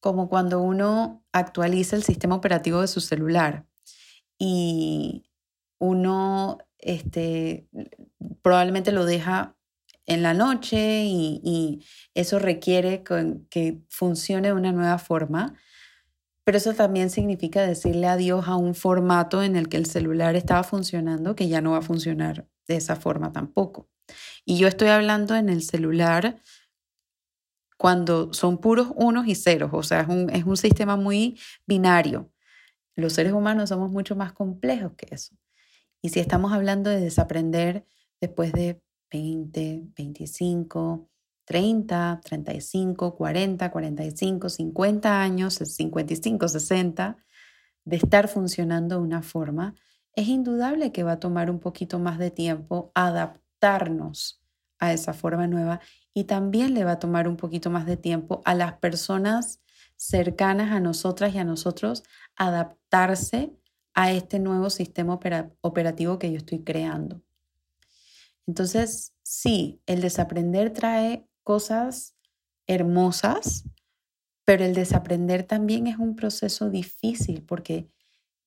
como 0.00 0.28
cuando 0.28 0.60
uno 0.60 1.24
actualiza 1.32 1.96
el 1.96 2.02
sistema 2.02 2.34
operativo 2.34 2.80
de 2.80 2.88
su 2.88 3.00
celular 3.00 3.66
y 4.38 5.24
uno 5.78 6.58
este, 6.78 7.68
probablemente 8.42 8.92
lo 8.92 9.04
deja 9.04 9.56
en 10.06 10.22
la 10.22 10.34
noche 10.34 11.04
y, 11.04 11.84
eso 12.14 12.38
requiere 12.38 13.02
que 13.02 13.80
funcione 13.88 14.48
de 14.48 14.54
una 14.54 14.72
nueva 14.72 14.98
forma. 14.98 15.54
Pero 16.44 16.58
eso 16.58 16.74
también 16.74 17.10
significa 17.10 17.62
decirle 17.62 18.06
adiós 18.06 18.46
a 18.46 18.56
un 18.56 18.74
formato 18.74 19.42
en 19.42 19.56
el 19.56 19.68
que 19.68 19.78
el 19.78 19.86
celular 19.86 20.36
estaba 20.36 20.62
funcionando 20.62 21.34
que 21.34 21.48
ya 21.48 21.60
no 21.60 21.72
va 21.72 21.78
a 21.78 21.82
funcionar 21.82 22.46
de 22.68 22.76
esa 22.76 22.96
forma 22.96 23.32
tampoco. 23.32 23.88
Y 24.44 24.58
yo 24.58 24.68
estoy 24.68 24.88
hablando 24.88 25.34
en 25.34 25.48
el 25.48 25.62
celular 25.62 26.40
cuando 27.78 28.32
son 28.32 28.58
puros 28.58 28.88
unos 28.94 29.26
y 29.26 29.34
ceros, 29.34 29.70
o 29.72 29.82
sea, 29.82 30.02
es 30.02 30.08
un, 30.08 30.30
es 30.30 30.44
un 30.44 30.56
sistema 30.56 30.96
muy 30.96 31.38
binario. 31.66 32.30
Los 32.94 33.14
seres 33.14 33.32
humanos 33.32 33.70
somos 33.70 33.90
mucho 33.90 34.14
más 34.14 34.32
complejos 34.32 34.92
que 34.96 35.14
eso. 35.14 35.36
Y 36.00 36.10
si 36.10 36.20
estamos 36.20 36.52
hablando 36.52 36.90
de 36.90 37.00
desaprender 37.00 37.86
después 38.20 38.52
de 38.52 38.83
20, 39.10 39.84
25, 39.96 41.08
30, 41.44 42.20
35, 42.24 43.16
40, 43.16 43.70
45, 43.70 44.48
50 44.48 45.22
años, 45.22 45.54
55, 45.54 46.48
60, 46.48 47.16
de 47.84 47.96
estar 47.96 48.28
funcionando 48.28 48.96
de 48.96 49.02
una 49.02 49.22
forma, 49.22 49.74
es 50.16 50.28
indudable 50.28 50.92
que 50.92 51.02
va 51.02 51.12
a 51.12 51.20
tomar 51.20 51.50
un 51.50 51.60
poquito 51.60 51.98
más 51.98 52.18
de 52.18 52.30
tiempo 52.30 52.92
adaptarnos 52.94 54.42
a 54.78 54.92
esa 54.92 55.12
forma 55.12 55.46
nueva 55.46 55.80
y 56.12 56.24
también 56.24 56.74
le 56.74 56.84
va 56.84 56.92
a 56.92 56.98
tomar 56.98 57.28
un 57.28 57.36
poquito 57.36 57.70
más 57.70 57.86
de 57.86 57.96
tiempo 57.96 58.40
a 58.44 58.54
las 58.54 58.74
personas 58.74 59.60
cercanas 59.96 60.72
a 60.72 60.80
nosotras 60.80 61.34
y 61.34 61.38
a 61.38 61.44
nosotros 61.44 62.04
adaptarse 62.36 63.52
a 63.94 64.12
este 64.12 64.38
nuevo 64.38 64.70
sistema 64.70 65.18
operativo 65.60 66.18
que 66.18 66.30
yo 66.30 66.38
estoy 66.38 66.62
creando. 66.62 67.22
Entonces, 68.46 69.14
sí, 69.22 69.80
el 69.86 70.00
desaprender 70.00 70.72
trae 70.72 71.26
cosas 71.42 72.16
hermosas, 72.66 73.64
pero 74.44 74.64
el 74.64 74.74
desaprender 74.74 75.44
también 75.44 75.86
es 75.86 75.98
un 75.98 76.16
proceso 76.16 76.70
difícil 76.70 77.42
porque 77.42 77.88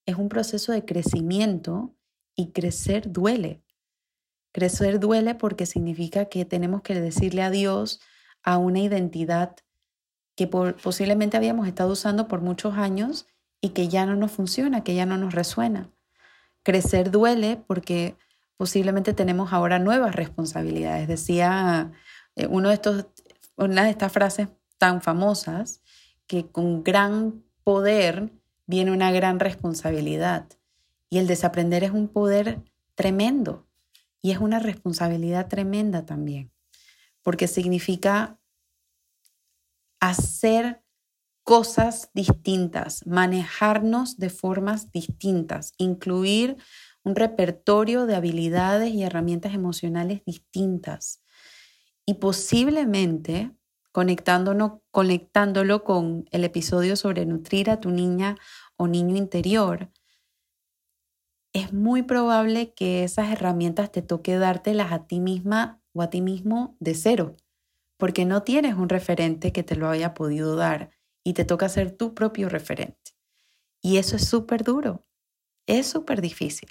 es 0.05 0.15
un 0.15 0.29
proceso 0.29 0.71
de 0.71 0.85
crecimiento 0.85 1.95
y 2.35 2.51
crecer 2.51 3.11
duele. 3.11 3.63
Crecer 4.53 4.99
duele 4.99 5.35
porque 5.35 5.65
significa 5.65 6.25
que 6.25 6.45
tenemos 6.45 6.81
que 6.81 6.99
decirle 6.99 7.41
adiós 7.43 7.99
a 8.43 8.57
una 8.57 8.79
identidad 8.79 9.55
que 10.35 10.47
posiblemente 10.47 11.35
habíamos 11.35 11.67
estado 11.67 11.91
usando 11.91 12.27
por 12.27 12.41
muchos 12.41 12.75
años 12.75 13.27
y 13.59 13.69
que 13.69 13.87
ya 13.87 14.05
no 14.05 14.15
nos 14.15 14.31
funciona, 14.31 14.83
que 14.83 14.93
ya 14.93 15.05
no 15.05 15.17
nos 15.17 15.33
resuena. 15.33 15.91
Crecer 16.63 17.09
duele 17.09 17.57
porque 17.57 18.15
posiblemente 18.57 19.13
tenemos 19.13 19.53
ahora 19.53 19.79
nuevas 19.79 20.15
responsabilidades. 20.15 21.07
Decía 21.07 21.91
eh, 22.35 22.47
uno 22.47 22.69
de 22.69 22.75
estos, 22.75 23.05
una 23.55 23.83
de 23.83 23.91
estas 23.91 24.11
frases 24.11 24.49
tan 24.77 25.01
famosas 25.01 25.81
que 26.25 26.47
con 26.47 26.83
gran 26.83 27.43
poder 27.63 28.33
viene 28.65 28.91
una 28.91 29.11
gran 29.11 29.39
responsabilidad. 29.39 30.47
Y 31.09 31.19
el 31.19 31.27
desaprender 31.27 31.83
es 31.83 31.91
un 31.91 32.09
poder 32.09 32.61
tremendo. 32.95 33.65
Y 34.21 34.31
es 34.31 34.39
una 34.39 34.59
responsabilidad 34.59 35.47
tremenda 35.47 36.05
también, 36.05 36.51
porque 37.21 37.47
significa 37.47 38.39
hacer 39.99 40.83
cosas 41.43 42.09
distintas, 42.13 43.07
manejarnos 43.07 44.17
de 44.17 44.29
formas 44.29 44.91
distintas, 44.91 45.71
incluir 45.77 46.57
un 47.07 47.15
repertorio 47.15 48.05
de 48.05 48.15
habilidades 48.15 48.93
y 48.93 49.03
herramientas 49.03 49.53
emocionales 49.53 50.23
distintas. 50.25 51.23
Y 52.05 52.15
posiblemente 52.15 53.51
conectándolo 53.91 55.83
con 55.83 56.25
el 56.31 56.43
episodio 56.43 56.95
sobre 56.95 57.25
nutrir 57.25 57.71
a 57.71 57.79
tu 57.79 57.89
niña 57.89 58.35
o 58.75 58.87
niño 58.87 59.15
interior, 59.15 59.91
es 61.53 61.73
muy 61.73 62.03
probable 62.03 62.73
que 62.75 63.03
esas 63.03 63.31
herramientas 63.31 63.91
te 63.91 64.03
toque 64.03 64.37
dártelas 64.37 64.91
a 64.91 65.07
ti 65.07 65.19
misma 65.19 65.81
o 65.93 66.03
a 66.03 66.11
ti 66.11 66.21
mismo 66.21 66.77
de 66.79 66.93
cero, 66.93 67.37
porque 67.97 68.25
no 68.25 68.43
tienes 68.43 68.75
un 68.75 68.89
referente 68.89 69.51
que 69.51 69.63
te 69.63 69.75
lo 69.75 69.89
haya 69.89 70.13
podido 70.13 70.55
dar 70.55 70.91
y 71.23 71.33
te 71.33 71.45
toca 71.45 71.67
ser 71.67 71.91
tu 71.91 72.13
propio 72.13 72.49
referente. 72.49 73.13
Y 73.81 73.97
eso 73.97 74.15
es 74.15 74.27
súper 74.27 74.63
duro, 74.63 75.07
es 75.65 75.87
súper 75.87 76.21
difícil. 76.21 76.69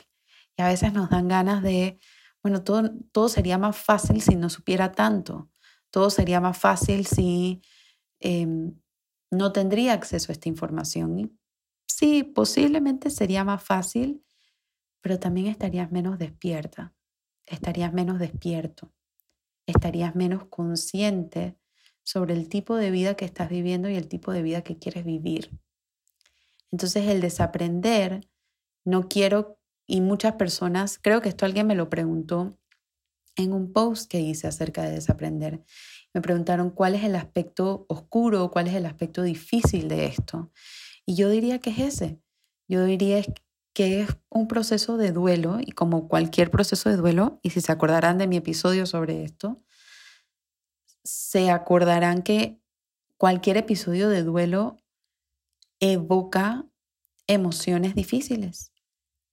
Y 0.56 0.62
a 0.62 0.68
veces 0.68 0.92
nos 0.92 1.10
dan 1.10 1.28
ganas 1.28 1.62
de, 1.62 1.98
bueno, 2.42 2.62
todo, 2.62 2.90
todo 3.12 3.28
sería 3.28 3.58
más 3.58 3.76
fácil 3.76 4.20
si 4.22 4.36
no 4.36 4.48
supiera 4.48 4.92
tanto, 4.92 5.50
todo 5.90 6.10
sería 6.10 6.40
más 6.40 6.58
fácil 6.58 7.06
si 7.06 7.62
em, 8.20 8.74
no 9.30 9.52
tendría 9.52 9.92
acceso 9.92 10.30
a 10.30 10.34
esta 10.34 10.48
información. 10.48 11.18
Y 11.18 11.32
sí, 11.86 12.22
posiblemente 12.22 13.10
sería 13.10 13.44
más 13.44 13.62
fácil 13.62 14.22
pero 15.06 15.20
también 15.20 15.46
estarías 15.46 15.92
menos 15.92 16.18
despierta, 16.18 16.92
estarías 17.46 17.92
menos 17.92 18.18
despierto, 18.18 18.92
estarías 19.64 20.16
menos 20.16 20.46
consciente 20.46 21.56
sobre 22.02 22.34
el 22.34 22.48
tipo 22.48 22.74
de 22.74 22.90
vida 22.90 23.14
que 23.14 23.24
estás 23.24 23.48
viviendo 23.48 23.88
y 23.88 23.94
el 23.94 24.08
tipo 24.08 24.32
de 24.32 24.42
vida 24.42 24.62
que 24.62 24.80
quieres 24.80 25.04
vivir. 25.04 25.56
Entonces 26.72 27.06
el 27.06 27.20
desaprender 27.20 28.28
no 28.84 29.08
quiero, 29.08 29.55
y 29.86 30.00
muchas 30.00 30.34
personas, 30.34 30.98
creo 31.00 31.20
que 31.20 31.28
esto 31.28 31.46
alguien 31.46 31.66
me 31.66 31.74
lo 31.74 31.88
preguntó 31.88 32.58
en 33.36 33.52
un 33.52 33.72
post 33.72 34.10
que 34.10 34.20
hice 34.20 34.46
acerca 34.46 34.82
de 34.82 34.92
desaprender. 34.92 35.62
Me 36.12 36.20
preguntaron 36.20 36.70
cuál 36.70 36.94
es 36.94 37.04
el 37.04 37.14
aspecto 37.14 37.86
oscuro, 37.88 38.50
cuál 38.50 38.66
es 38.66 38.74
el 38.74 38.86
aspecto 38.86 39.22
difícil 39.22 39.88
de 39.88 40.06
esto. 40.06 40.50
Y 41.04 41.14
yo 41.14 41.28
diría 41.28 41.60
que 41.60 41.70
es 41.70 41.78
ese. 41.78 42.20
Yo 42.68 42.84
diría 42.84 43.22
que 43.74 44.00
es 44.00 44.08
un 44.30 44.48
proceso 44.48 44.96
de 44.96 45.12
duelo 45.12 45.58
y 45.60 45.72
como 45.72 46.08
cualquier 46.08 46.50
proceso 46.50 46.88
de 46.88 46.96
duelo, 46.96 47.38
y 47.42 47.50
si 47.50 47.60
se 47.60 47.70
acordarán 47.70 48.18
de 48.18 48.26
mi 48.26 48.38
episodio 48.38 48.86
sobre 48.86 49.22
esto, 49.22 49.62
se 51.04 51.50
acordarán 51.50 52.22
que 52.22 52.58
cualquier 53.18 53.58
episodio 53.58 54.08
de 54.08 54.22
duelo 54.22 54.78
evoca 55.78 56.64
emociones 57.26 57.94
difíciles, 57.94 58.72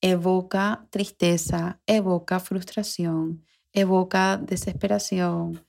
evoca 0.04 0.86
tristeza, 0.90 1.80
evoca 1.88 2.42
frustración, 2.42 3.46
evoca 3.72 4.36
desesperación, 4.36 5.66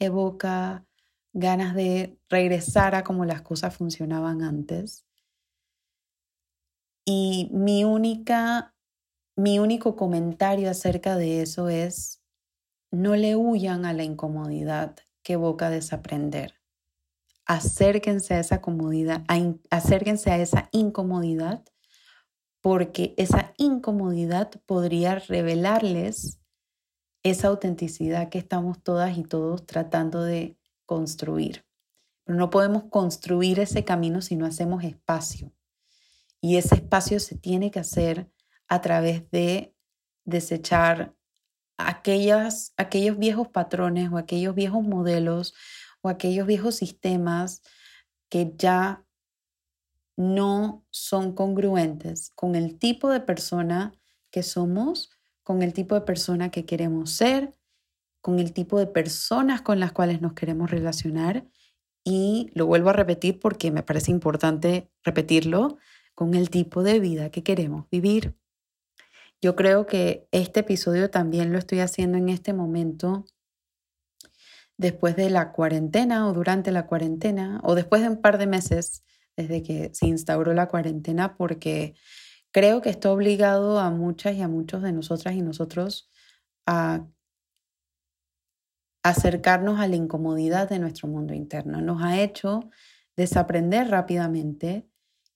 evoca 0.00 0.84
ganas 1.32 1.76
de 1.76 2.18
regresar 2.28 2.96
a 2.96 3.04
como 3.04 3.24
las 3.24 3.42
cosas 3.42 3.76
funcionaban 3.76 4.42
antes. 4.42 5.06
Y 7.04 7.48
mi 7.52 7.84
única, 7.84 8.74
mi 9.36 9.60
único 9.60 9.94
comentario 9.94 10.68
acerca 10.68 11.16
de 11.16 11.42
eso 11.42 11.68
es, 11.68 12.24
no 12.90 13.14
le 13.14 13.36
huyan 13.36 13.84
a 13.84 13.92
la 13.92 14.02
incomodidad 14.02 14.96
que 15.22 15.34
evoca 15.34 15.70
desaprender. 15.70 16.54
Acérquense 17.46 18.34
a 18.34 18.40
esa 18.40 18.60
comodidad, 18.60 19.24
acérquense 19.70 20.32
a 20.32 20.38
esa 20.38 20.68
incomodidad, 20.72 21.64
porque 22.66 23.14
esa 23.16 23.54
incomodidad 23.58 24.50
podría 24.66 25.20
revelarles 25.20 26.40
esa 27.22 27.46
autenticidad 27.46 28.28
que 28.28 28.38
estamos 28.38 28.82
todas 28.82 29.16
y 29.16 29.22
todos 29.22 29.64
tratando 29.66 30.24
de 30.24 30.58
construir. 30.84 31.64
Pero 32.24 32.36
no 32.36 32.50
podemos 32.50 32.82
construir 32.90 33.60
ese 33.60 33.84
camino 33.84 34.20
si 34.20 34.34
no 34.34 34.46
hacemos 34.46 34.82
espacio. 34.82 35.52
Y 36.40 36.56
ese 36.56 36.74
espacio 36.74 37.20
se 37.20 37.38
tiene 37.38 37.70
que 37.70 37.78
hacer 37.78 38.32
a 38.66 38.80
través 38.80 39.30
de 39.30 39.72
desechar 40.24 41.14
aquellas, 41.76 42.74
aquellos 42.76 43.16
viejos 43.16 43.46
patrones 43.46 44.10
o 44.10 44.18
aquellos 44.18 44.56
viejos 44.56 44.82
modelos 44.82 45.54
o 46.00 46.08
aquellos 46.08 46.48
viejos 46.48 46.74
sistemas 46.74 47.62
que 48.28 48.54
ya 48.56 49.05
no 50.16 50.84
son 50.90 51.34
congruentes 51.34 52.32
con 52.34 52.54
el 52.54 52.78
tipo 52.78 53.10
de 53.10 53.20
persona 53.20 53.92
que 54.30 54.42
somos, 54.42 55.10
con 55.42 55.62
el 55.62 55.72
tipo 55.72 55.94
de 55.94 56.00
persona 56.00 56.50
que 56.50 56.64
queremos 56.64 57.12
ser, 57.12 57.54
con 58.20 58.38
el 58.38 58.52
tipo 58.52 58.78
de 58.78 58.86
personas 58.86 59.62
con 59.62 59.78
las 59.78 59.92
cuales 59.92 60.20
nos 60.20 60.32
queremos 60.32 60.70
relacionar. 60.70 61.46
Y 62.02 62.50
lo 62.54 62.66
vuelvo 62.66 62.90
a 62.90 62.94
repetir 62.94 63.38
porque 63.38 63.70
me 63.70 63.82
parece 63.82 64.10
importante 64.10 64.90
repetirlo, 65.04 65.78
con 66.16 66.34
el 66.34 66.48
tipo 66.48 66.82
de 66.82 66.98
vida 66.98 67.30
que 67.30 67.44
queremos 67.44 67.88
vivir. 67.90 68.34
Yo 69.42 69.54
creo 69.54 69.86
que 69.86 70.26
este 70.32 70.60
episodio 70.60 71.10
también 71.10 71.52
lo 71.52 71.58
estoy 71.58 71.80
haciendo 71.80 72.16
en 72.16 72.30
este 72.30 72.54
momento 72.54 73.26
después 74.78 75.14
de 75.14 75.28
la 75.28 75.52
cuarentena 75.52 76.26
o 76.26 76.32
durante 76.32 76.72
la 76.72 76.86
cuarentena 76.86 77.60
o 77.64 77.74
después 77.74 78.00
de 78.00 78.08
un 78.08 78.22
par 78.22 78.38
de 78.38 78.46
meses 78.46 79.04
desde 79.36 79.62
que 79.62 79.90
se 79.92 80.06
instauró 80.06 80.54
la 80.54 80.68
cuarentena 80.68 81.36
porque 81.36 81.94
creo 82.52 82.80
que 82.80 82.90
está 82.90 83.10
obligado 83.10 83.78
a 83.78 83.90
muchas 83.90 84.34
y 84.34 84.42
a 84.42 84.48
muchos 84.48 84.82
de 84.82 84.92
nosotras 84.92 85.34
y 85.34 85.42
nosotros 85.42 86.10
a 86.66 87.06
acercarnos 89.02 89.78
a 89.78 89.86
la 89.86 89.96
incomodidad 89.96 90.68
de 90.68 90.78
nuestro 90.78 91.06
mundo 91.08 91.34
interno. 91.34 91.80
Nos 91.80 92.02
ha 92.02 92.20
hecho 92.20 92.70
desaprender 93.16 93.88
rápidamente 93.88 94.88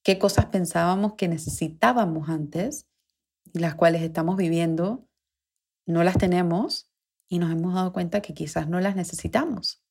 qué 0.03 0.19
cosas 0.19 0.47
pensábamos 0.47 1.13
que 1.13 1.27
necesitábamos 1.27 2.27
antes 2.27 2.87
las 3.53 3.75
cuales 3.75 4.01
estamos 4.01 4.37
viviendo, 4.37 5.07
no 5.85 6.03
las 6.03 6.17
tenemos 6.17 6.91
y 7.27 7.39
nos 7.39 7.51
hemos 7.51 7.73
dado 7.73 7.93
cuenta 7.93 8.21
que 8.21 8.33
quizás 8.33 8.69
no 8.69 8.79
las 8.79 8.95
necesitamos. 8.95 9.83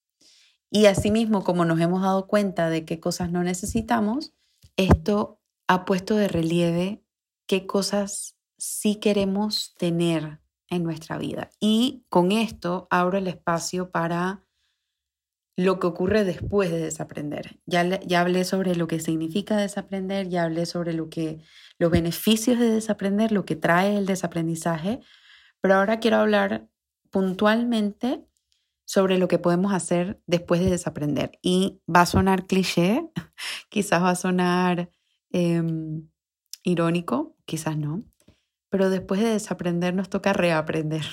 Y 0.70 0.87
asimismo, 0.87 1.42
como 1.42 1.64
nos 1.64 1.80
hemos 1.80 2.02
dado 2.02 2.26
cuenta 2.26 2.70
de 2.70 2.85
qué 2.85 3.00
cosas 3.00 3.30
no 3.30 3.42
necesitamos, 3.42 4.33
esto 4.76 5.40
ha 5.66 5.85
puesto 5.85 6.16
de 6.16 6.28
relieve 6.28 7.04
qué 7.46 7.66
cosas 7.66 8.37
sí 8.56 8.96
queremos 8.96 9.74
tener 9.78 10.40
en 10.68 10.85
nuestra 10.85 11.18
vida. 11.18 11.50
Y 11.59 12.04
con 12.09 12.30
esto 12.30 12.87
abro 12.90 13.18
el 13.18 13.26
espacio 13.26 13.90
para 13.90 14.44
lo 15.56 15.78
que 15.80 15.88
ocurre 15.88 16.24
después 16.24 16.70
de 16.70 16.78
desaprender. 16.78 17.61
Ya, 17.66 18.00
ya 18.00 18.20
hablé 18.20 18.44
sobre 18.44 18.76
lo 18.76 18.87
que 18.87 19.00
significa 19.00 19.56
desaprender, 19.56 20.28
ya 20.28 20.44
hablé 20.44 20.64
sobre 20.64 20.92
lo 20.92 21.11
que, 21.11 21.40
los 21.78 21.90
beneficios 21.90 22.59
de 22.59 22.70
desaprender, 22.70 23.33
lo 23.33 23.44
que 23.44 23.56
trae 23.56 23.96
el 23.96 24.06
desaprendizaje, 24.06 25.00
pero 25.61 25.74
ahora 25.74 26.00
quiero 26.00 26.18
hablar 26.18 26.68
puntualmente 27.11 28.24
sobre 28.90 29.18
lo 29.18 29.29
que 29.29 29.38
podemos 29.38 29.72
hacer 29.72 30.20
después 30.26 30.61
de 30.61 30.68
desaprender. 30.68 31.38
Y 31.42 31.81
va 31.88 32.00
a 32.00 32.07
sonar 32.07 32.48
cliché, 32.48 33.09
quizás 33.68 34.03
va 34.03 34.11
a 34.11 34.16
sonar 34.16 34.90
em, 35.31 36.09
irónico, 36.64 37.37
quizás 37.44 37.79
no, 37.79 38.03
pero 38.68 38.90
después 38.90 39.20
de 39.20 39.29
desaprender 39.29 39.94
nos 39.94 40.09
toca 40.11 40.33
reaprender. 40.33 41.05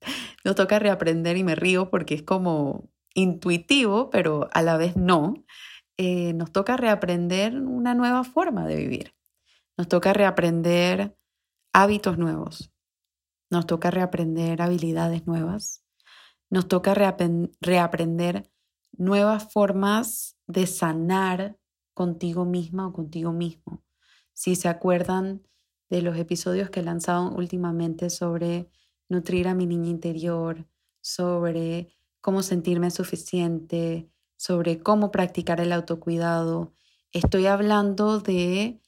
Nos 0.44 0.56
toca 0.56 0.78
reaprender 0.78 1.38
y 1.38 1.44
me 1.44 1.54
río 1.54 1.88
porque 1.88 2.14
es 2.14 2.22
como 2.22 2.90
intuitivo, 3.14 4.10
pero 4.10 4.50
a 4.52 4.60
la 4.60 4.76
vez 4.76 4.94
no, 4.94 5.42
eh, 5.96 6.34
nos 6.34 6.52
toca 6.52 6.76
reaprender 6.76 7.58
una 7.60 7.94
nueva 7.94 8.24
forma 8.24 8.66
de 8.66 8.76
vivir. 8.76 9.14
Nos 9.78 9.88
toca 9.88 10.12
reaprender 10.12 11.16
hábitos 11.72 12.18
nuevos. 12.18 12.70
Nos 13.50 13.66
toca 13.66 13.90
reaprender 13.90 14.60
habilidades 14.60 15.26
nuevas. 15.26 15.83
Nos 16.54 16.68
toca 16.68 16.94
reaprender 16.94 18.48
nuevas 18.92 19.52
formas 19.52 20.36
de 20.46 20.68
sanar 20.68 21.58
contigo 21.94 22.44
misma 22.44 22.86
o 22.86 22.92
contigo 22.92 23.32
mismo. 23.32 23.82
Si 24.34 24.54
se 24.54 24.68
acuerdan 24.68 25.42
de 25.90 26.00
los 26.00 26.16
episodios 26.16 26.70
que 26.70 26.78
he 26.78 26.84
lanzado 26.84 27.34
últimamente 27.34 28.08
sobre 28.08 28.70
nutrir 29.08 29.48
a 29.48 29.54
mi 29.56 29.66
niña 29.66 29.90
interior, 29.90 30.64
sobre 31.00 31.88
cómo 32.20 32.40
sentirme 32.40 32.92
suficiente, 32.92 34.08
sobre 34.36 34.78
cómo 34.78 35.10
practicar 35.10 35.60
el 35.60 35.72
autocuidado. 35.72 36.72
Estoy 37.10 37.46
hablando 37.46 38.20
de 38.20 38.80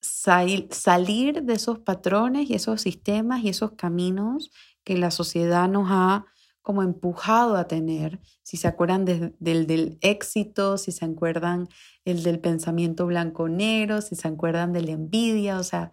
salir 0.00 1.44
de 1.44 1.52
esos 1.52 1.78
patrones 1.78 2.50
y 2.50 2.54
esos 2.54 2.82
sistemas 2.82 3.44
y 3.44 3.50
esos 3.50 3.74
caminos 3.76 4.50
que 4.84 4.96
la 4.96 5.10
sociedad 5.10 5.68
nos 5.68 5.88
ha 5.90 6.26
como 6.62 6.82
empujado 6.82 7.56
a 7.56 7.68
tener. 7.68 8.20
Si 8.42 8.56
se 8.56 8.68
acuerdan 8.68 9.04
del, 9.04 9.34
del 9.40 9.98
éxito, 10.00 10.78
si 10.78 10.92
se 10.92 11.04
acuerdan 11.04 11.68
el 12.04 12.22
del 12.22 12.40
pensamiento 12.40 13.06
blanco-negro, 13.06 14.00
si 14.00 14.14
se 14.14 14.28
acuerdan 14.28 14.72
de 14.72 14.82
la 14.82 14.92
envidia, 14.92 15.58
o 15.58 15.62
sea, 15.62 15.92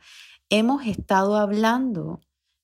hemos 0.50 0.86
estado 0.86 1.36
hablando 1.36 2.22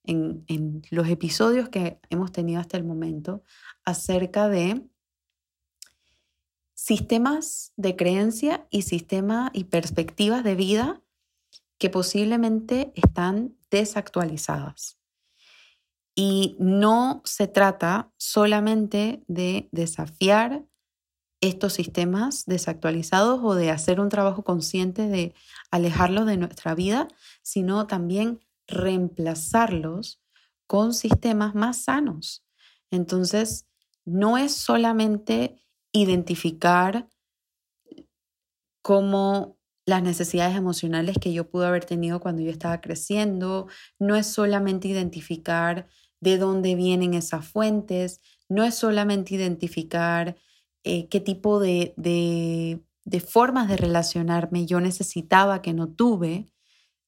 en, 0.07 0.83
los 0.89 1.07
episodios 1.09 1.69
que 1.69 1.99
hemos 2.09 2.31
tenido 2.31 2.59
hasta 2.59 2.77
el 2.77 2.83
momento 2.83 3.43
acerca 3.83 4.47
de 4.49 4.87
sistemas 6.73 7.73
de 7.75 7.95
creencia 7.95 8.67
y 8.69 8.83
sistemas 8.83 9.51
y 9.53 9.65
perspectivas 9.65 10.43
de 10.43 10.55
vida 10.55 11.01
que 11.77 11.89
posiblemente 11.89 12.91
están 12.95 13.55
desactualizadas. 13.69 14.96
Y 16.19 16.57
no 16.59 17.21
se 17.25 17.47
trata 17.47 18.11
solamente 18.17 19.23
de 19.27 19.69
desafiar 19.71 20.65
estos 21.41 21.73
sistemas 21.73 22.45
desactualizados 22.47 23.39
o 23.43 23.53
de 23.53 23.69
hacer 23.69 23.99
un 23.99 24.09
trabajo 24.09 24.43
consciente 24.43 25.07
de 25.07 25.35
alejarlos 25.69 26.25
de 26.25 26.37
nuestra 26.37 26.73
vida, 26.73 27.07
sino 27.43 27.85
también 27.85 28.39
reemplazarlos 28.67 30.19
con 30.65 30.95
sistemas 30.95 31.53
más 31.53 31.83
sanos. 31.83 32.43
Entonces, 32.89 33.67
no 34.03 34.39
es 34.39 34.55
solamente 34.55 35.63
identificar 35.91 37.07
cómo 38.81 39.57
las 39.85 40.01
necesidades 40.01 40.55
emocionales 40.55 41.17
que 41.21 41.31
yo 41.31 41.49
pude 41.49 41.67
haber 41.67 41.85
tenido 41.85 42.19
cuando 42.19 42.41
yo 42.41 42.51
estaba 42.51 42.81
creciendo, 42.81 43.67
no 43.99 44.15
es 44.15 44.27
solamente 44.27 44.87
identificar 44.87 45.87
de 46.19 46.37
dónde 46.37 46.75
vienen 46.75 47.13
esas 47.13 47.47
fuentes, 47.47 48.21
no 48.49 48.63
es 48.63 48.75
solamente 48.75 49.35
identificar 49.35 50.35
eh, 50.83 51.07
qué 51.09 51.19
tipo 51.19 51.59
de, 51.59 51.93
de 51.95 53.19
formas 53.19 53.67
de 53.67 53.77
relacionarme 53.77 54.65
yo 54.65 54.79
necesitaba 54.79 55.61
que 55.61 55.73
no 55.73 55.89
tuve, 55.89 56.47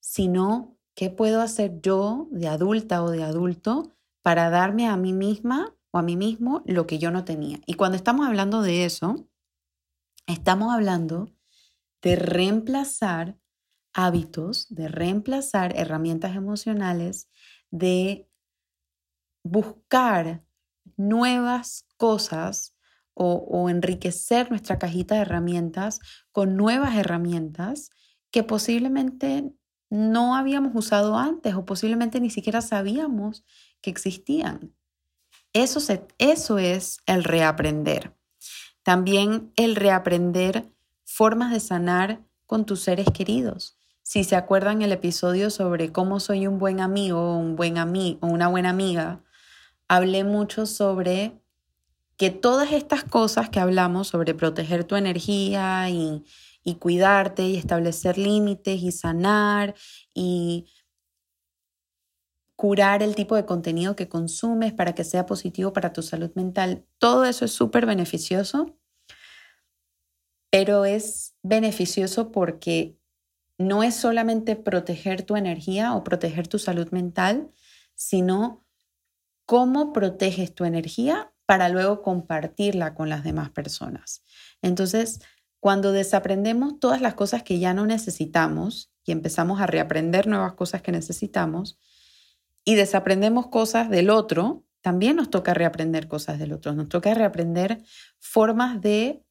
sino 0.00 0.78
qué 0.94 1.10
puedo 1.10 1.40
hacer 1.40 1.80
yo 1.82 2.28
de 2.30 2.48
adulta 2.48 3.02
o 3.02 3.10
de 3.10 3.22
adulto 3.22 3.92
para 4.22 4.50
darme 4.50 4.86
a 4.86 4.96
mí 4.96 5.12
misma 5.12 5.74
o 5.90 5.98
a 5.98 6.02
mí 6.02 6.16
mismo 6.16 6.62
lo 6.66 6.86
que 6.86 6.98
yo 6.98 7.10
no 7.10 7.24
tenía. 7.24 7.60
Y 7.66 7.74
cuando 7.74 7.96
estamos 7.96 8.26
hablando 8.26 8.62
de 8.62 8.84
eso, 8.84 9.28
estamos 10.26 10.72
hablando 10.72 11.30
de 12.02 12.16
reemplazar 12.16 13.38
hábitos, 13.92 14.66
de 14.70 14.88
reemplazar 14.88 15.76
herramientas 15.76 16.36
emocionales, 16.36 17.28
de 17.70 18.29
buscar 19.42 20.42
nuevas 20.96 21.86
cosas 21.96 22.76
o, 23.14 23.68
enriquecer 23.68 24.50
nuestra 24.50 24.78
cajita 24.78 25.14
de 25.16 25.22
herramientas 25.22 26.00
con 26.32 26.56
nuevas 26.56 26.96
herramientas 26.96 27.90
que 28.30 28.42
posiblemente 28.42 29.52
no 29.90 30.34
habíamos 30.36 30.72
usado 30.74 31.18
antes 31.18 31.54
o 31.54 31.66
posiblemente 31.66 32.18
ni 32.20 32.30
siquiera 32.30 32.62
sabíamos 32.62 33.44
que 33.82 33.90
existían. 33.90 34.74
Eso, 35.52 35.80
eso 36.18 36.58
es 36.58 36.98
el 37.04 37.24
reaprender. 37.24 38.14
También 38.82 39.52
el 39.56 39.76
reaprender 39.76 40.70
formas 41.04 41.52
de 41.52 41.60
sanar 41.60 42.24
con 42.46 42.64
tus 42.64 42.80
seres 42.80 43.06
queridos. 43.12 43.76
Si 44.02 44.24
se 44.24 44.36
acuerdan 44.36 44.80
el 44.82 44.92
episodio 44.92 45.50
sobre 45.50 45.92
cómo 45.92 46.20
soy 46.20 46.46
un 46.46 46.58
buen 46.58 46.80
amigo 46.80 47.20
o 47.20 47.36
un 47.36 47.54
buen 47.54 47.76
amigo 47.76 48.18
o 48.22 48.28
una 48.28 48.48
buena 48.48 48.70
amiga, 48.70 49.22
hablé 49.90 50.22
mucho 50.22 50.66
sobre 50.66 51.32
que 52.16 52.30
todas 52.30 52.70
estas 52.70 53.02
cosas 53.02 53.50
que 53.50 53.58
hablamos 53.58 54.06
sobre 54.06 54.34
proteger 54.34 54.84
tu 54.84 54.94
energía 54.94 55.90
y, 55.90 56.24
y 56.62 56.76
cuidarte 56.76 57.42
y 57.42 57.56
establecer 57.56 58.16
límites 58.16 58.80
y 58.80 58.92
sanar 58.92 59.74
y 60.14 60.68
curar 62.54 63.02
el 63.02 63.16
tipo 63.16 63.34
de 63.34 63.44
contenido 63.44 63.96
que 63.96 64.08
consumes 64.08 64.72
para 64.72 64.94
que 64.94 65.02
sea 65.02 65.26
positivo 65.26 65.72
para 65.72 65.92
tu 65.92 66.02
salud 66.02 66.30
mental, 66.36 66.86
todo 66.98 67.24
eso 67.24 67.44
es 67.44 67.50
súper 67.50 67.84
beneficioso, 67.84 68.78
pero 70.50 70.84
es 70.84 71.34
beneficioso 71.42 72.30
porque 72.30 72.96
no 73.58 73.82
es 73.82 73.96
solamente 73.96 74.54
proteger 74.54 75.22
tu 75.24 75.34
energía 75.34 75.96
o 75.96 76.04
proteger 76.04 76.46
tu 76.46 76.60
salud 76.60 76.88
mental, 76.92 77.50
sino 77.96 78.64
cómo 79.50 79.92
proteges 79.92 80.54
tu 80.54 80.64
energía 80.64 81.32
para 81.44 81.68
luego 81.70 82.02
compartirla 82.02 82.94
con 82.94 83.08
las 83.08 83.24
demás 83.24 83.50
personas. 83.50 84.22
Entonces, 84.62 85.18
cuando 85.58 85.90
desaprendemos 85.90 86.78
todas 86.78 87.00
las 87.00 87.14
cosas 87.14 87.42
que 87.42 87.58
ya 87.58 87.74
no 87.74 87.84
necesitamos 87.84 88.92
y 89.04 89.10
empezamos 89.10 89.60
a 89.60 89.66
reaprender 89.66 90.28
nuevas 90.28 90.52
cosas 90.52 90.82
que 90.82 90.92
necesitamos 90.92 91.80
y 92.64 92.76
desaprendemos 92.76 93.48
cosas 93.48 93.90
del 93.90 94.10
otro, 94.10 94.62
también 94.82 95.16
nos 95.16 95.30
toca 95.30 95.52
reaprender 95.52 96.06
cosas 96.06 96.38
del 96.38 96.52
otro. 96.52 96.72
Nos 96.72 96.88
toca 96.88 97.12
reaprender 97.12 97.82
formas 98.20 98.80
de 98.80 99.24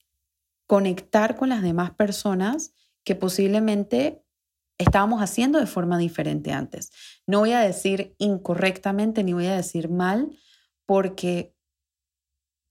conectar 0.68 1.38
con 1.38 1.48
las 1.48 1.62
demás 1.62 1.92
personas 1.92 2.74
que 3.06 3.16
posiblemente 3.16 4.22
estábamos 4.80 5.22
haciendo 5.22 5.60
de 5.60 5.68
forma 5.68 5.98
diferente 5.98 6.52
antes. 6.52 6.92
No 7.28 7.40
voy 7.40 7.52
a 7.52 7.60
decir 7.60 8.16
incorrectamente 8.18 9.24
ni 9.24 9.34
voy 9.34 9.46
a 9.46 9.56
decir 9.56 9.90
mal, 9.90 10.36
porque 10.86 11.54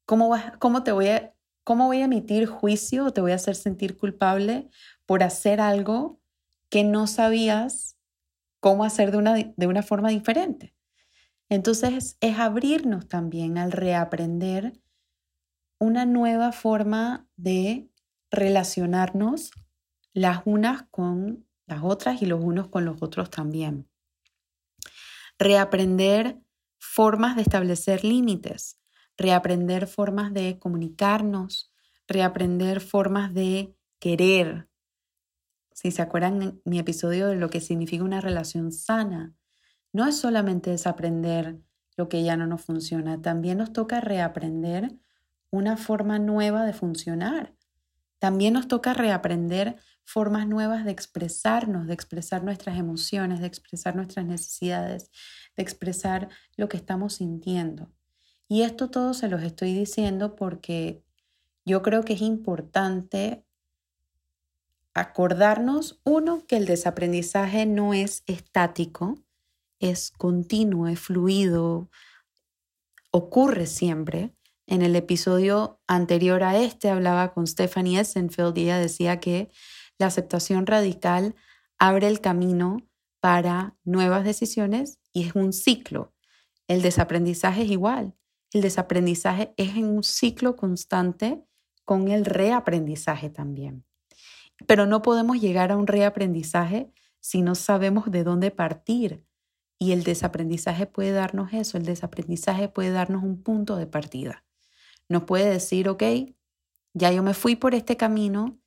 ¿cómo, 0.07 0.35
cómo 0.59 0.83
te 0.83 0.91
voy 0.91 1.09
a, 1.09 1.35
cómo 1.63 1.87
voy 1.87 2.01
a 2.01 2.07
emitir 2.07 2.47
juicio 2.47 3.05
o 3.05 3.13
te 3.13 3.21
voy 3.21 3.33
a 3.33 3.37
hacer 3.37 3.55
sentir 3.55 3.97
culpable 3.97 4.71
por 5.07 5.23
hacer 5.23 5.61
algo 5.61 6.21
que 6.71 6.83
no 6.83 7.07
sabías 7.07 7.97
cómo 8.59 8.85
hacer 8.85 9.13
de 9.13 9.19
una, 9.19 9.35
de 9.35 9.67
una 9.67 9.83
forma 9.83 10.09
diferente? 10.09 10.75
Entonces 11.51 12.17
es 12.21 12.39
abrirnos 12.39 13.07
también 13.07 13.59
al 13.59 13.73
reaprender 13.73 14.81
una 15.79 16.07
nueva 16.07 16.53
forma 16.53 17.29
de 17.37 17.91
relacionarnos 18.31 19.51
las 20.13 20.43
unas 20.45 20.83
con 20.91 21.48
las 21.69 21.85
otras 21.85 22.23
y 22.23 22.27
los 22.27 22.43
unos 22.43 22.69
con 22.69 22.85
los 22.85 23.03
otros 23.03 23.31
también. 23.31 23.89
Reaprender 25.39 26.41
formas 26.79 27.37
de 27.37 27.43
establecer 27.43 28.05
límites, 28.05 28.81
reaprender 29.17 29.87
formas 29.87 30.33
de 30.33 30.59
comunicarnos, 30.59 31.73
reaprender 32.09 32.81
formas 32.81 33.35
de 33.35 33.77
querer. 34.01 34.69
Si 35.73 35.91
se 35.91 36.03
acuerdan 36.03 36.61
mi 36.65 36.79
episodio 36.79 37.29
de 37.29 37.37
lo 37.37 37.51
que 37.51 37.61
significa 37.61 38.03
una 38.03 38.21
relación 38.21 38.73
sana, 38.73 39.35
no 39.93 40.07
es 40.07 40.19
solamente 40.19 40.71
desaprender 40.71 41.61
lo 41.97 42.09
que 42.09 42.23
ya 42.23 42.37
no 42.37 42.47
nos 42.47 42.63
funciona, 42.63 43.21
también 43.21 43.59
nos 43.59 43.73
toca 43.73 44.01
reaprender 44.01 44.97
una 45.51 45.77
forma 45.77 46.19
nueva 46.19 46.65
de 46.65 46.73
funcionar. 46.73 47.58
También 48.19 48.55
nos 48.55 48.69
toca 48.69 48.95
reaprender 48.95 49.77
formas 50.05 50.47
nuevas 50.47 50.85
de 50.85 50.91
expresarnos, 50.91 51.87
de 51.87 51.95
expresar 51.95 52.43
nuestras 52.43 52.79
emociones, 52.79 53.41
de 53.41 53.47
expresar 53.47 53.95
nuestras 53.95 54.25
necesidades, 54.25 55.11
de 55.57 55.63
expresar 55.63 56.29
lo 56.57 56.69
que 56.69 56.79
estamos 56.79 57.15
sintiendo. 57.15 57.91
Y 58.49 58.63
esto 58.63 58.91
todo 58.91 59.13
se 59.13 59.29
los 59.29 59.43
estoy 59.43 59.75
diciendo 59.75 60.35
porque 60.35 61.05
yo 61.65 61.83
creo 61.83 62.03
que 62.03 62.15
es 62.15 62.23
importante 62.23 63.45
acordarnos, 64.95 66.01
uno, 66.05 66.45
que 66.47 66.57
el 66.57 66.67
desaprendizaje 66.67 67.67
no 67.67 67.95
es 67.95 68.23
estático, 68.27 69.19
es 69.79 70.11
continuo, 70.11 70.89
es 70.89 70.99
fluido, 70.99 71.91
ocurre 73.11 73.67
siempre. 73.67 74.35
En 74.71 74.83
el 74.83 74.97
episodio 74.97 75.81
anterior 75.87 76.43
a 76.43 76.59
este 76.59 76.91
hablaba 76.91 77.33
con 77.33 77.47
Stephanie 77.47 78.01
Essenfeld 78.01 78.59
y 78.59 78.65
ella 78.65 78.79
decía 78.79 79.19
que 79.19 79.51
la 79.99 80.09
aceptación 80.09 80.67
radical 80.67 81.35
abre 81.79 82.07
el 82.07 82.21
camino 82.21 82.77
para 83.19 83.79
nuevas 83.85 84.25
decisiones 84.25 84.99
y 85.15 85.27
es 85.27 85.35
un 85.35 85.55
ciclo. 85.55 86.13
El 86.67 86.83
desaprendizaje 86.83 87.63
es 87.63 87.71
igual. 87.71 88.15
El 88.53 88.61
desaprendizaje 88.61 89.55
es 89.57 89.75
en 89.75 89.87
un 89.87 90.03
ciclo 90.05 90.55
constante 90.55 91.43
con 91.87 92.09
el 92.09 92.27
reaprendizaje 92.27 93.31
también. 93.31 93.87
Pero 94.67 94.85
no 94.85 95.01
podemos 95.01 95.41
llegar 95.41 95.73
a 95.73 95.79
un 95.79 95.87
reaprendizaje 95.87 96.93
si 97.21 97.41
no 97.41 97.55
sabemos 97.55 98.11
de 98.11 98.23
dónde 98.23 98.51
partir. 98.51 99.25
Y 99.79 99.93
el 99.93 100.05
desaprendizaje 100.05 100.85
puede 100.85 101.13
darnos 101.13 101.55
eso, 101.55 101.79
el 101.79 101.87
desaprendizaje 101.87 102.69
puede 102.69 102.91
darnos 102.91 103.23
un 103.23 103.43
punto 103.43 103.77
de 103.77 103.87
partida. 103.87 104.45
Nos 105.09 105.25
puede 105.25 105.51
decir, 105.51 105.89
ok, 105.89 106.03
ya 106.95 107.13
yo 107.13 107.23
me 107.23 107.35
fui 107.35 107.57
por 107.57 107.75
este 107.75 107.97
camino, 107.97 108.59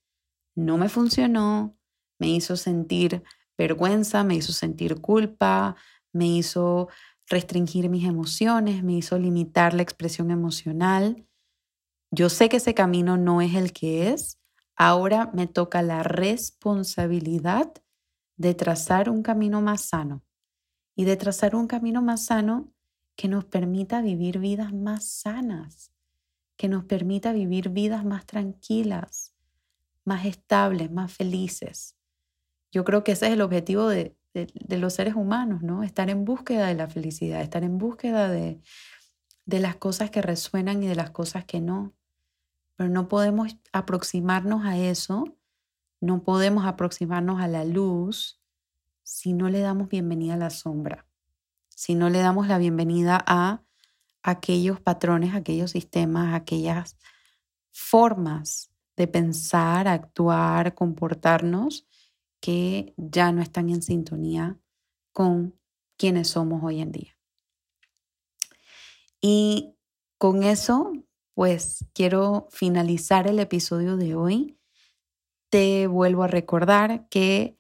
no 0.56 0.78
me 0.78 0.90
funcionó, 0.90 1.78
me 2.20 2.30
hizo 2.30 2.56
sentir 2.56 3.24
vergüenza, 3.58 4.24
me 4.24 4.36
hizo 4.36 4.54
sentir 4.54 5.02
culpa, 5.02 5.76
me 6.14 6.28
hizo 6.28 6.90
restringir 7.28 7.90
mis 7.90 8.06
emociones, 8.06 8.84
me 8.84 8.94
hizo 8.94 9.18
limitar 9.18 9.74
la 9.74 9.82
expresión 9.82 10.32
emocional. 10.32 11.28
Yo 12.12 12.30
sé 12.30 12.50
que 12.50 12.58
ese 12.58 12.74
camino 12.74 13.18
no 13.18 13.42
es 13.42 13.56
el 13.56 13.72
que 13.72 14.10
es. 14.12 14.40
Ahora 14.76 15.30
me 15.34 15.48
toca 15.48 15.82
la 15.82 16.04
responsabilidad 16.04 17.72
de 18.38 18.54
trazar 18.54 19.10
un 19.10 19.22
camino 19.22 19.62
más 19.62 19.82
sano 19.82 20.24
y 20.96 21.06
de 21.06 21.16
trazar 21.16 21.56
un 21.56 21.68
camino 21.68 22.02
más 22.02 22.26
sano 22.26 22.74
que 23.16 23.28
nos 23.28 23.46
permita 23.46 24.02
vivir 24.02 24.40
vidas 24.40 24.74
más 24.74 25.06
sanas, 25.06 25.91
que 26.62 26.70
nos 26.70 26.86
permita 26.86 27.34
vivir 27.34 27.70
vidas 27.70 28.06
más 28.06 28.28
tranquilas, 28.28 29.34
más 30.06 30.28
estables, 30.28 30.92
más 30.92 31.12
felices. 31.12 31.98
Yo 32.72 32.84
creo 32.84 33.04
que 33.04 33.14
ese 33.14 33.26
es 33.26 33.34
el 33.34 33.42
objetivo 33.42 33.88
de, 33.88 34.16
los 34.70 34.94
seres 34.94 35.16
humanos, 35.16 35.64
¿no? 35.64 35.82
Estar 35.82 36.12
en 36.12 36.24
búsqueda 36.24 36.68
de 36.68 36.76
la 36.76 36.88
felicidad, 36.88 37.42
estar 37.42 37.64
en 37.64 37.80
búsqueda 37.80 38.30
de, 38.30 38.62
de 39.48 39.60
las 39.60 39.76
cosas 39.78 40.12
que 40.12 40.22
resuenan 40.22 40.84
y 40.84 40.88
de 40.88 40.94
las 40.94 41.10
cosas 41.10 41.46
que 41.46 41.62
no. 41.62 41.96
Pero 42.76 42.92
no 42.92 43.08
podemos 43.08 43.58
aproximarnos 43.74 44.64
a 44.64 44.78
eso, 44.78 45.36
no 46.00 46.22
podemos 46.22 46.68
aproximarnos 46.68 47.42
a 47.42 47.48
la 47.48 47.66
luz 47.66 48.40
si 49.02 49.34
no 49.34 49.50
le 49.50 49.62
damos 49.62 49.90
bienvenida 49.90 50.36
a 50.36 50.38
la 50.38 50.52
sombra, 50.52 51.08
si 51.70 51.96
no 51.96 52.12
le 52.12 52.20
damos 52.20 52.48
la 52.48 52.60
bienvenida 52.60 53.20
a 53.26 53.64
aquellos 54.24 54.80
patrones, 54.80 55.36
aquellos 55.36 55.72
sistemas, 55.72 56.34
aquellas 56.36 56.98
formas 57.72 58.72
de 58.98 59.08
pensar, 59.08 59.88
actuar, 59.88 60.76
comportarnos 60.76 61.88
que 62.42 62.94
ya 62.98 63.32
no 63.32 63.42
están 63.42 63.70
en 63.70 63.82
sintonía 63.82 64.60
con 65.14 65.60
quienes 65.98 66.30
somos 66.30 66.64
hoy 66.64 66.82
en 66.82 66.92
día. 66.92 67.18
Y 69.22 69.76
con 70.18 70.44
eso, 70.44 70.92
pues 71.34 71.86
quiero 71.94 72.48
finalizar 72.52 73.28
el 73.28 73.40
episodio 73.40 73.98
de 73.98 74.16
hoy. 74.16 74.58
Te 75.50 75.88
vuelvo 75.88 76.24
a 76.24 76.28
recordar 76.28 77.08
que 77.10 77.58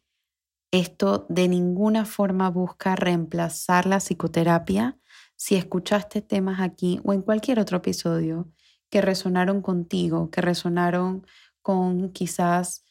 Esto 0.72 1.26
de 1.28 1.50
ninguna 1.50 2.06
forma 2.06 2.50
busca 2.50 2.96
reemplazar 2.96 3.86
la 3.86 4.00
psicoterapia. 4.00 4.98
Si 5.42 5.56
escuchaste 5.56 6.22
temas 6.22 6.62
aquí 6.62 7.00
o 7.04 7.14
en 7.14 7.24
cualquier 7.24 7.60
otro 7.60 7.78
episodio 7.78 8.52
que 8.92 9.02
resonaron 9.02 9.64
contigo, 9.64 10.30
que 10.30 10.40
resonaron 10.40 11.26
con 11.64 12.12
quizás 12.12 12.86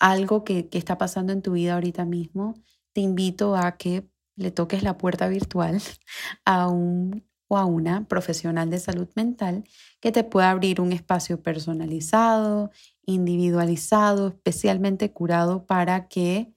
algo 0.00 0.42
que, 0.42 0.68
está 0.72 0.98
pasando 0.98 1.32
en 1.32 1.42
tu 1.42 1.52
vida 1.52 1.74
ahorita 1.74 2.04
mismo, 2.04 2.54
te 2.92 3.00
invito 3.00 3.54
a 3.54 3.76
que 3.76 4.08
le 4.34 4.50
toques 4.50 4.82
la 4.82 4.98
puerta 4.98 5.28
virtual 5.28 5.80
a 6.44 6.66
un 6.66 7.24
o 7.46 7.56
a 7.56 7.64
una 7.64 8.08
profesional 8.08 8.68
de 8.68 8.80
salud 8.80 9.08
mental 9.14 9.62
que 10.00 10.10
te 10.10 10.24
pueda 10.24 10.50
abrir 10.50 10.80
un 10.80 10.92
espacio 10.92 11.44
personalizado, 11.44 12.72
individualizado, 13.04 14.28
especialmente 14.30 15.12
curado 15.12 15.64
para 15.64 16.08
que 16.08 16.52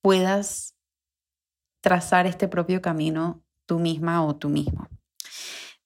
puedas 0.00 0.75
trazar 1.86 2.26
este 2.26 2.48
propio 2.48 2.82
camino 2.82 3.44
tú 3.64 3.78
misma 3.78 4.24
o 4.24 4.34
tú 4.34 4.48
mismo. 4.48 4.88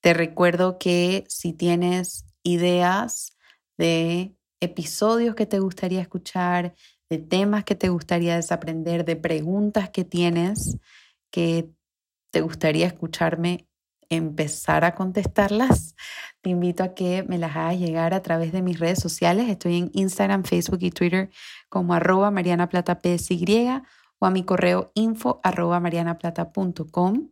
Te 0.00 0.14
recuerdo 0.14 0.78
que 0.78 1.26
si 1.28 1.52
tienes 1.52 2.24
ideas 2.42 3.36
de 3.76 4.34
episodios 4.60 5.34
que 5.34 5.44
te 5.44 5.58
gustaría 5.58 6.00
escuchar, 6.00 6.74
de 7.10 7.18
temas 7.18 7.64
que 7.64 7.74
te 7.74 7.90
gustaría 7.90 8.36
desaprender, 8.36 9.04
de 9.04 9.16
preguntas 9.16 9.90
que 9.90 10.04
tienes 10.04 10.78
que 11.30 11.68
te 12.30 12.40
gustaría 12.40 12.86
escucharme 12.86 13.68
empezar 14.08 14.86
a 14.86 14.94
contestarlas, 14.94 15.96
te 16.40 16.48
invito 16.48 16.82
a 16.82 16.94
que 16.94 17.24
me 17.24 17.36
las 17.36 17.54
hagas 17.56 17.78
llegar 17.78 18.14
a 18.14 18.22
través 18.22 18.52
de 18.52 18.62
mis 18.62 18.80
redes 18.80 19.00
sociales. 19.00 19.50
Estoy 19.50 19.76
en 19.76 19.90
Instagram, 19.92 20.44
Facebook 20.44 20.78
y 20.80 20.92
Twitter 20.92 21.28
como 21.68 21.92
arroba 21.92 22.30
marianaplata.psy 22.30 23.82
o 24.20 24.26
a 24.26 24.30
mi 24.30 24.44
correo 24.44 24.92
info 24.94 25.40
arroba 25.42 25.80
marianaplata.com. 25.80 27.30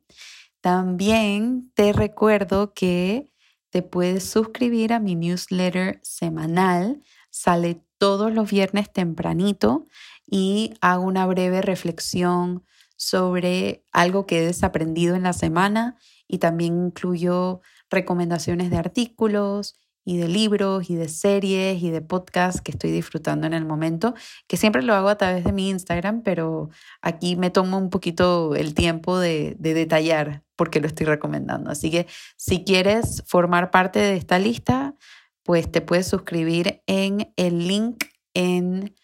También 0.61 1.71
te 1.75 1.93
recuerdo 1.93 2.75
que 2.75 3.31
te 3.71 3.83
puedes 3.83 4.29
suscribir 4.29 4.93
a 4.93 4.99
mi 4.99 5.15
newsletter 5.15 6.01
semanal. 6.03 7.03
Sale 7.31 7.85
todos 7.99 8.33
los 8.33 8.51
viernes 8.51 8.93
tempranito 8.93 9.87
y 10.27 10.75
hago 10.81 11.05
una 11.05 11.27
breve 11.27 11.63
reflexión 11.63 12.65
sobre 12.97 13.85
algo 13.93 14.27
que 14.27 14.39
he 14.39 14.47
desaprendido 14.47 15.15
en 15.15 15.23
la 15.23 15.33
semana 15.33 15.97
y 16.27 16.39
también 16.39 16.87
incluyo 16.87 17.61
recomendaciones 17.91 18.71
de 18.71 18.77
artículos 18.77 19.77
y 20.09 20.17
de 20.17 20.27
libros 20.27 20.89
y 20.89 20.97
de 20.97 21.07
series 21.07 21.83
y 21.83 21.91
de 21.91 22.01
podcasts 22.01 22.63
que 22.63 22.71
estoy 22.71 22.91
disfrutando 22.91 23.47
en 23.47 23.53
el 23.53 23.67
momento, 23.67 24.15
que 24.47 24.57
siempre 24.57 24.83
lo 24.83 24.95
hago 24.95 25.11
a 25.11 25.19
través 25.19 25.45
de 25.45 25.53
mi 25.53 25.69
Instagram, 25.69 26.23
pero 26.23 26.71
aquí 27.03 27.37
me 27.37 27.51
tomo 27.51 27.77
un 27.77 27.91
poquito 27.91 28.57
el 28.57 28.73
tiempo 28.73 29.19
de, 29.19 29.55
de 29.59 29.75
detallar 29.75 30.45
porque 30.57 30.81
lo 30.81 30.87
estoy 30.87 31.05
recomendando. 31.05 31.71
Así 31.71 31.91
que 31.91 32.07
si 32.39 32.65
quieres 32.65 33.23
formar 33.27 33.71
parte 33.71 33.99
de 33.99 34.17
esta 34.17 34.39
lista, 34.39 34.95
pues 35.43 35.71
te 35.71 35.83
puedes 35.83 36.07
suscribir 36.07 36.83
en 36.87 37.31
el 37.37 37.69
link 37.69 38.03
en 38.33 38.97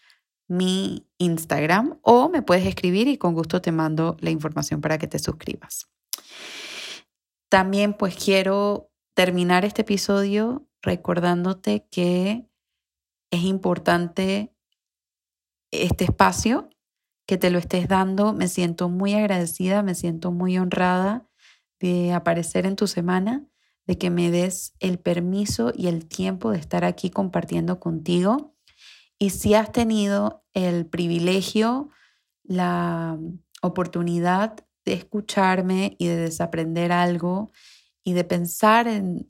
mi 0.47 1.07
Instagram 1.19 1.99
o 2.01 2.29
me 2.29 2.41
puedes 2.41 2.65
escribir 2.65 3.07
y 3.07 3.19
con 3.19 3.35
gusto 3.35 3.61
te 3.61 3.71
mando 3.71 4.17
la 4.21 4.31
información 4.31 4.81
para 4.81 4.97
que 4.97 5.05
te 5.05 5.19
suscribas. 5.19 5.87
También 7.47 7.93
pues 7.93 8.15
quiero 8.15 8.89
terminar 9.13 9.65
este 9.65 9.83
episodio 9.83 10.67
recordándote 10.85 11.87
que 11.91 12.47
es 13.31 13.43
importante 13.43 14.55
este 15.71 16.05
espacio, 16.05 16.69
que 17.25 17.37
te 17.37 17.49
lo 17.49 17.59
estés 17.59 17.87
dando. 17.87 18.33
Me 18.33 18.47
siento 18.47 18.87
muy 18.87 19.13
agradecida, 19.13 19.83
me 19.83 19.95
siento 19.95 20.31
muy 20.31 20.57
honrada 20.57 21.27
de 21.79 22.13
aparecer 22.13 22.65
en 22.65 22.75
tu 22.75 22.87
semana, 22.87 23.45
de 23.85 23.97
que 23.97 24.09
me 24.09 24.31
des 24.31 24.73
el 24.79 24.99
permiso 24.99 25.73
y 25.75 25.87
el 25.87 26.07
tiempo 26.07 26.51
de 26.51 26.59
estar 26.59 26.85
aquí 26.85 27.09
compartiendo 27.09 27.79
contigo. 27.79 28.55
Y 29.17 29.31
si 29.31 29.53
has 29.53 29.71
tenido 29.71 30.45
el 30.53 30.85
privilegio, 30.85 31.89
la 32.43 33.17
oportunidad 33.61 34.55
de 34.85 34.93
escucharme 34.93 35.95
y 35.97 36.07
de 36.07 36.17
desaprender 36.17 36.91
algo 36.91 37.51
y 38.07 38.13
de 38.13 38.23
pensar 38.23 38.87
en, 38.87 39.27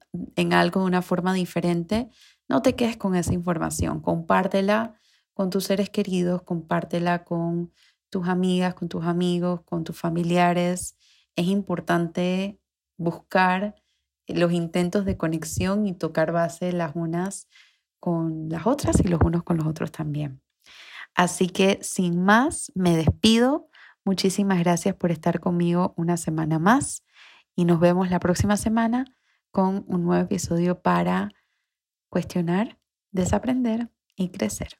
algo 0.53 0.81
de 0.81 0.85
una 0.85 1.01
forma 1.01 1.33
diferente, 1.33 2.09
no 2.49 2.61
te 2.61 2.75
quedes 2.75 2.97
con 2.97 3.15
esa 3.15 3.33
información. 3.33 4.01
Compártela 4.01 4.99
con 5.33 5.49
tus 5.49 5.63
seres 5.63 5.89
queridos, 5.89 6.41
compártela 6.43 7.23
con 7.23 7.71
tus 8.09 8.27
amigas, 8.27 8.73
con 8.75 8.89
tus 8.89 9.05
amigos, 9.05 9.61
con 9.63 9.85
tus 9.85 9.97
familiares. 9.97 10.97
Es 11.37 11.47
importante 11.47 12.59
buscar 12.97 13.75
los 14.27 14.51
intentos 14.51 15.05
de 15.05 15.15
conexión 15.15 15.87
y 15.87 15.93
tocar 15.93 16.33
base 16.33 16.73
las 16.73 16.95
unas 16.95 17.47
con 18.01 18.49
las 18.49 18.67
otras 18.67 18.99
y 18.99 19.07
los 19.07 19.21
unos 19.23 19.43
con 19.43 19.55
los 19.55 19.67
otros 19.67 19.93
también. 19.93 20.41
Así 21.15 21.47
que 21.47 21.79
sin 21.81 22.21
más, 22.21 22.73
me 22.75 22.97
despido. 22.97 23.69
Muchísimas 24.03 24.59
gracias 24.59 24.95
por 24.95 25.11
estar 25.11 25.39
conmigo 25.39 25.93
una 25.95 26.17
semana 26.17 26.59
más 26.59 27.05
y 27.55 27.65
nos 27.65 27.79
vemos 27.79 28.09
la 28.09 28.19
próxima 28.19 28.57
semana 28.57 29.05
con 29.51 29.85
un 29.87 30.03
nuevo 30.03 30.23
episodio 30.23 30.81
para 30.81 31.29
cuestionar, 32.09 32.77
desaprender 33.11 33.89
y 34.15 34.29
crecer. 34.29 34.79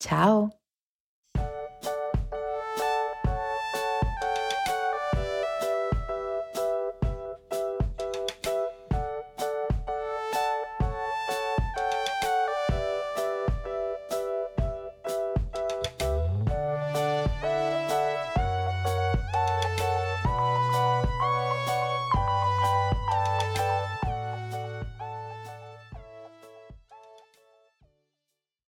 Chao. 0.00 0.65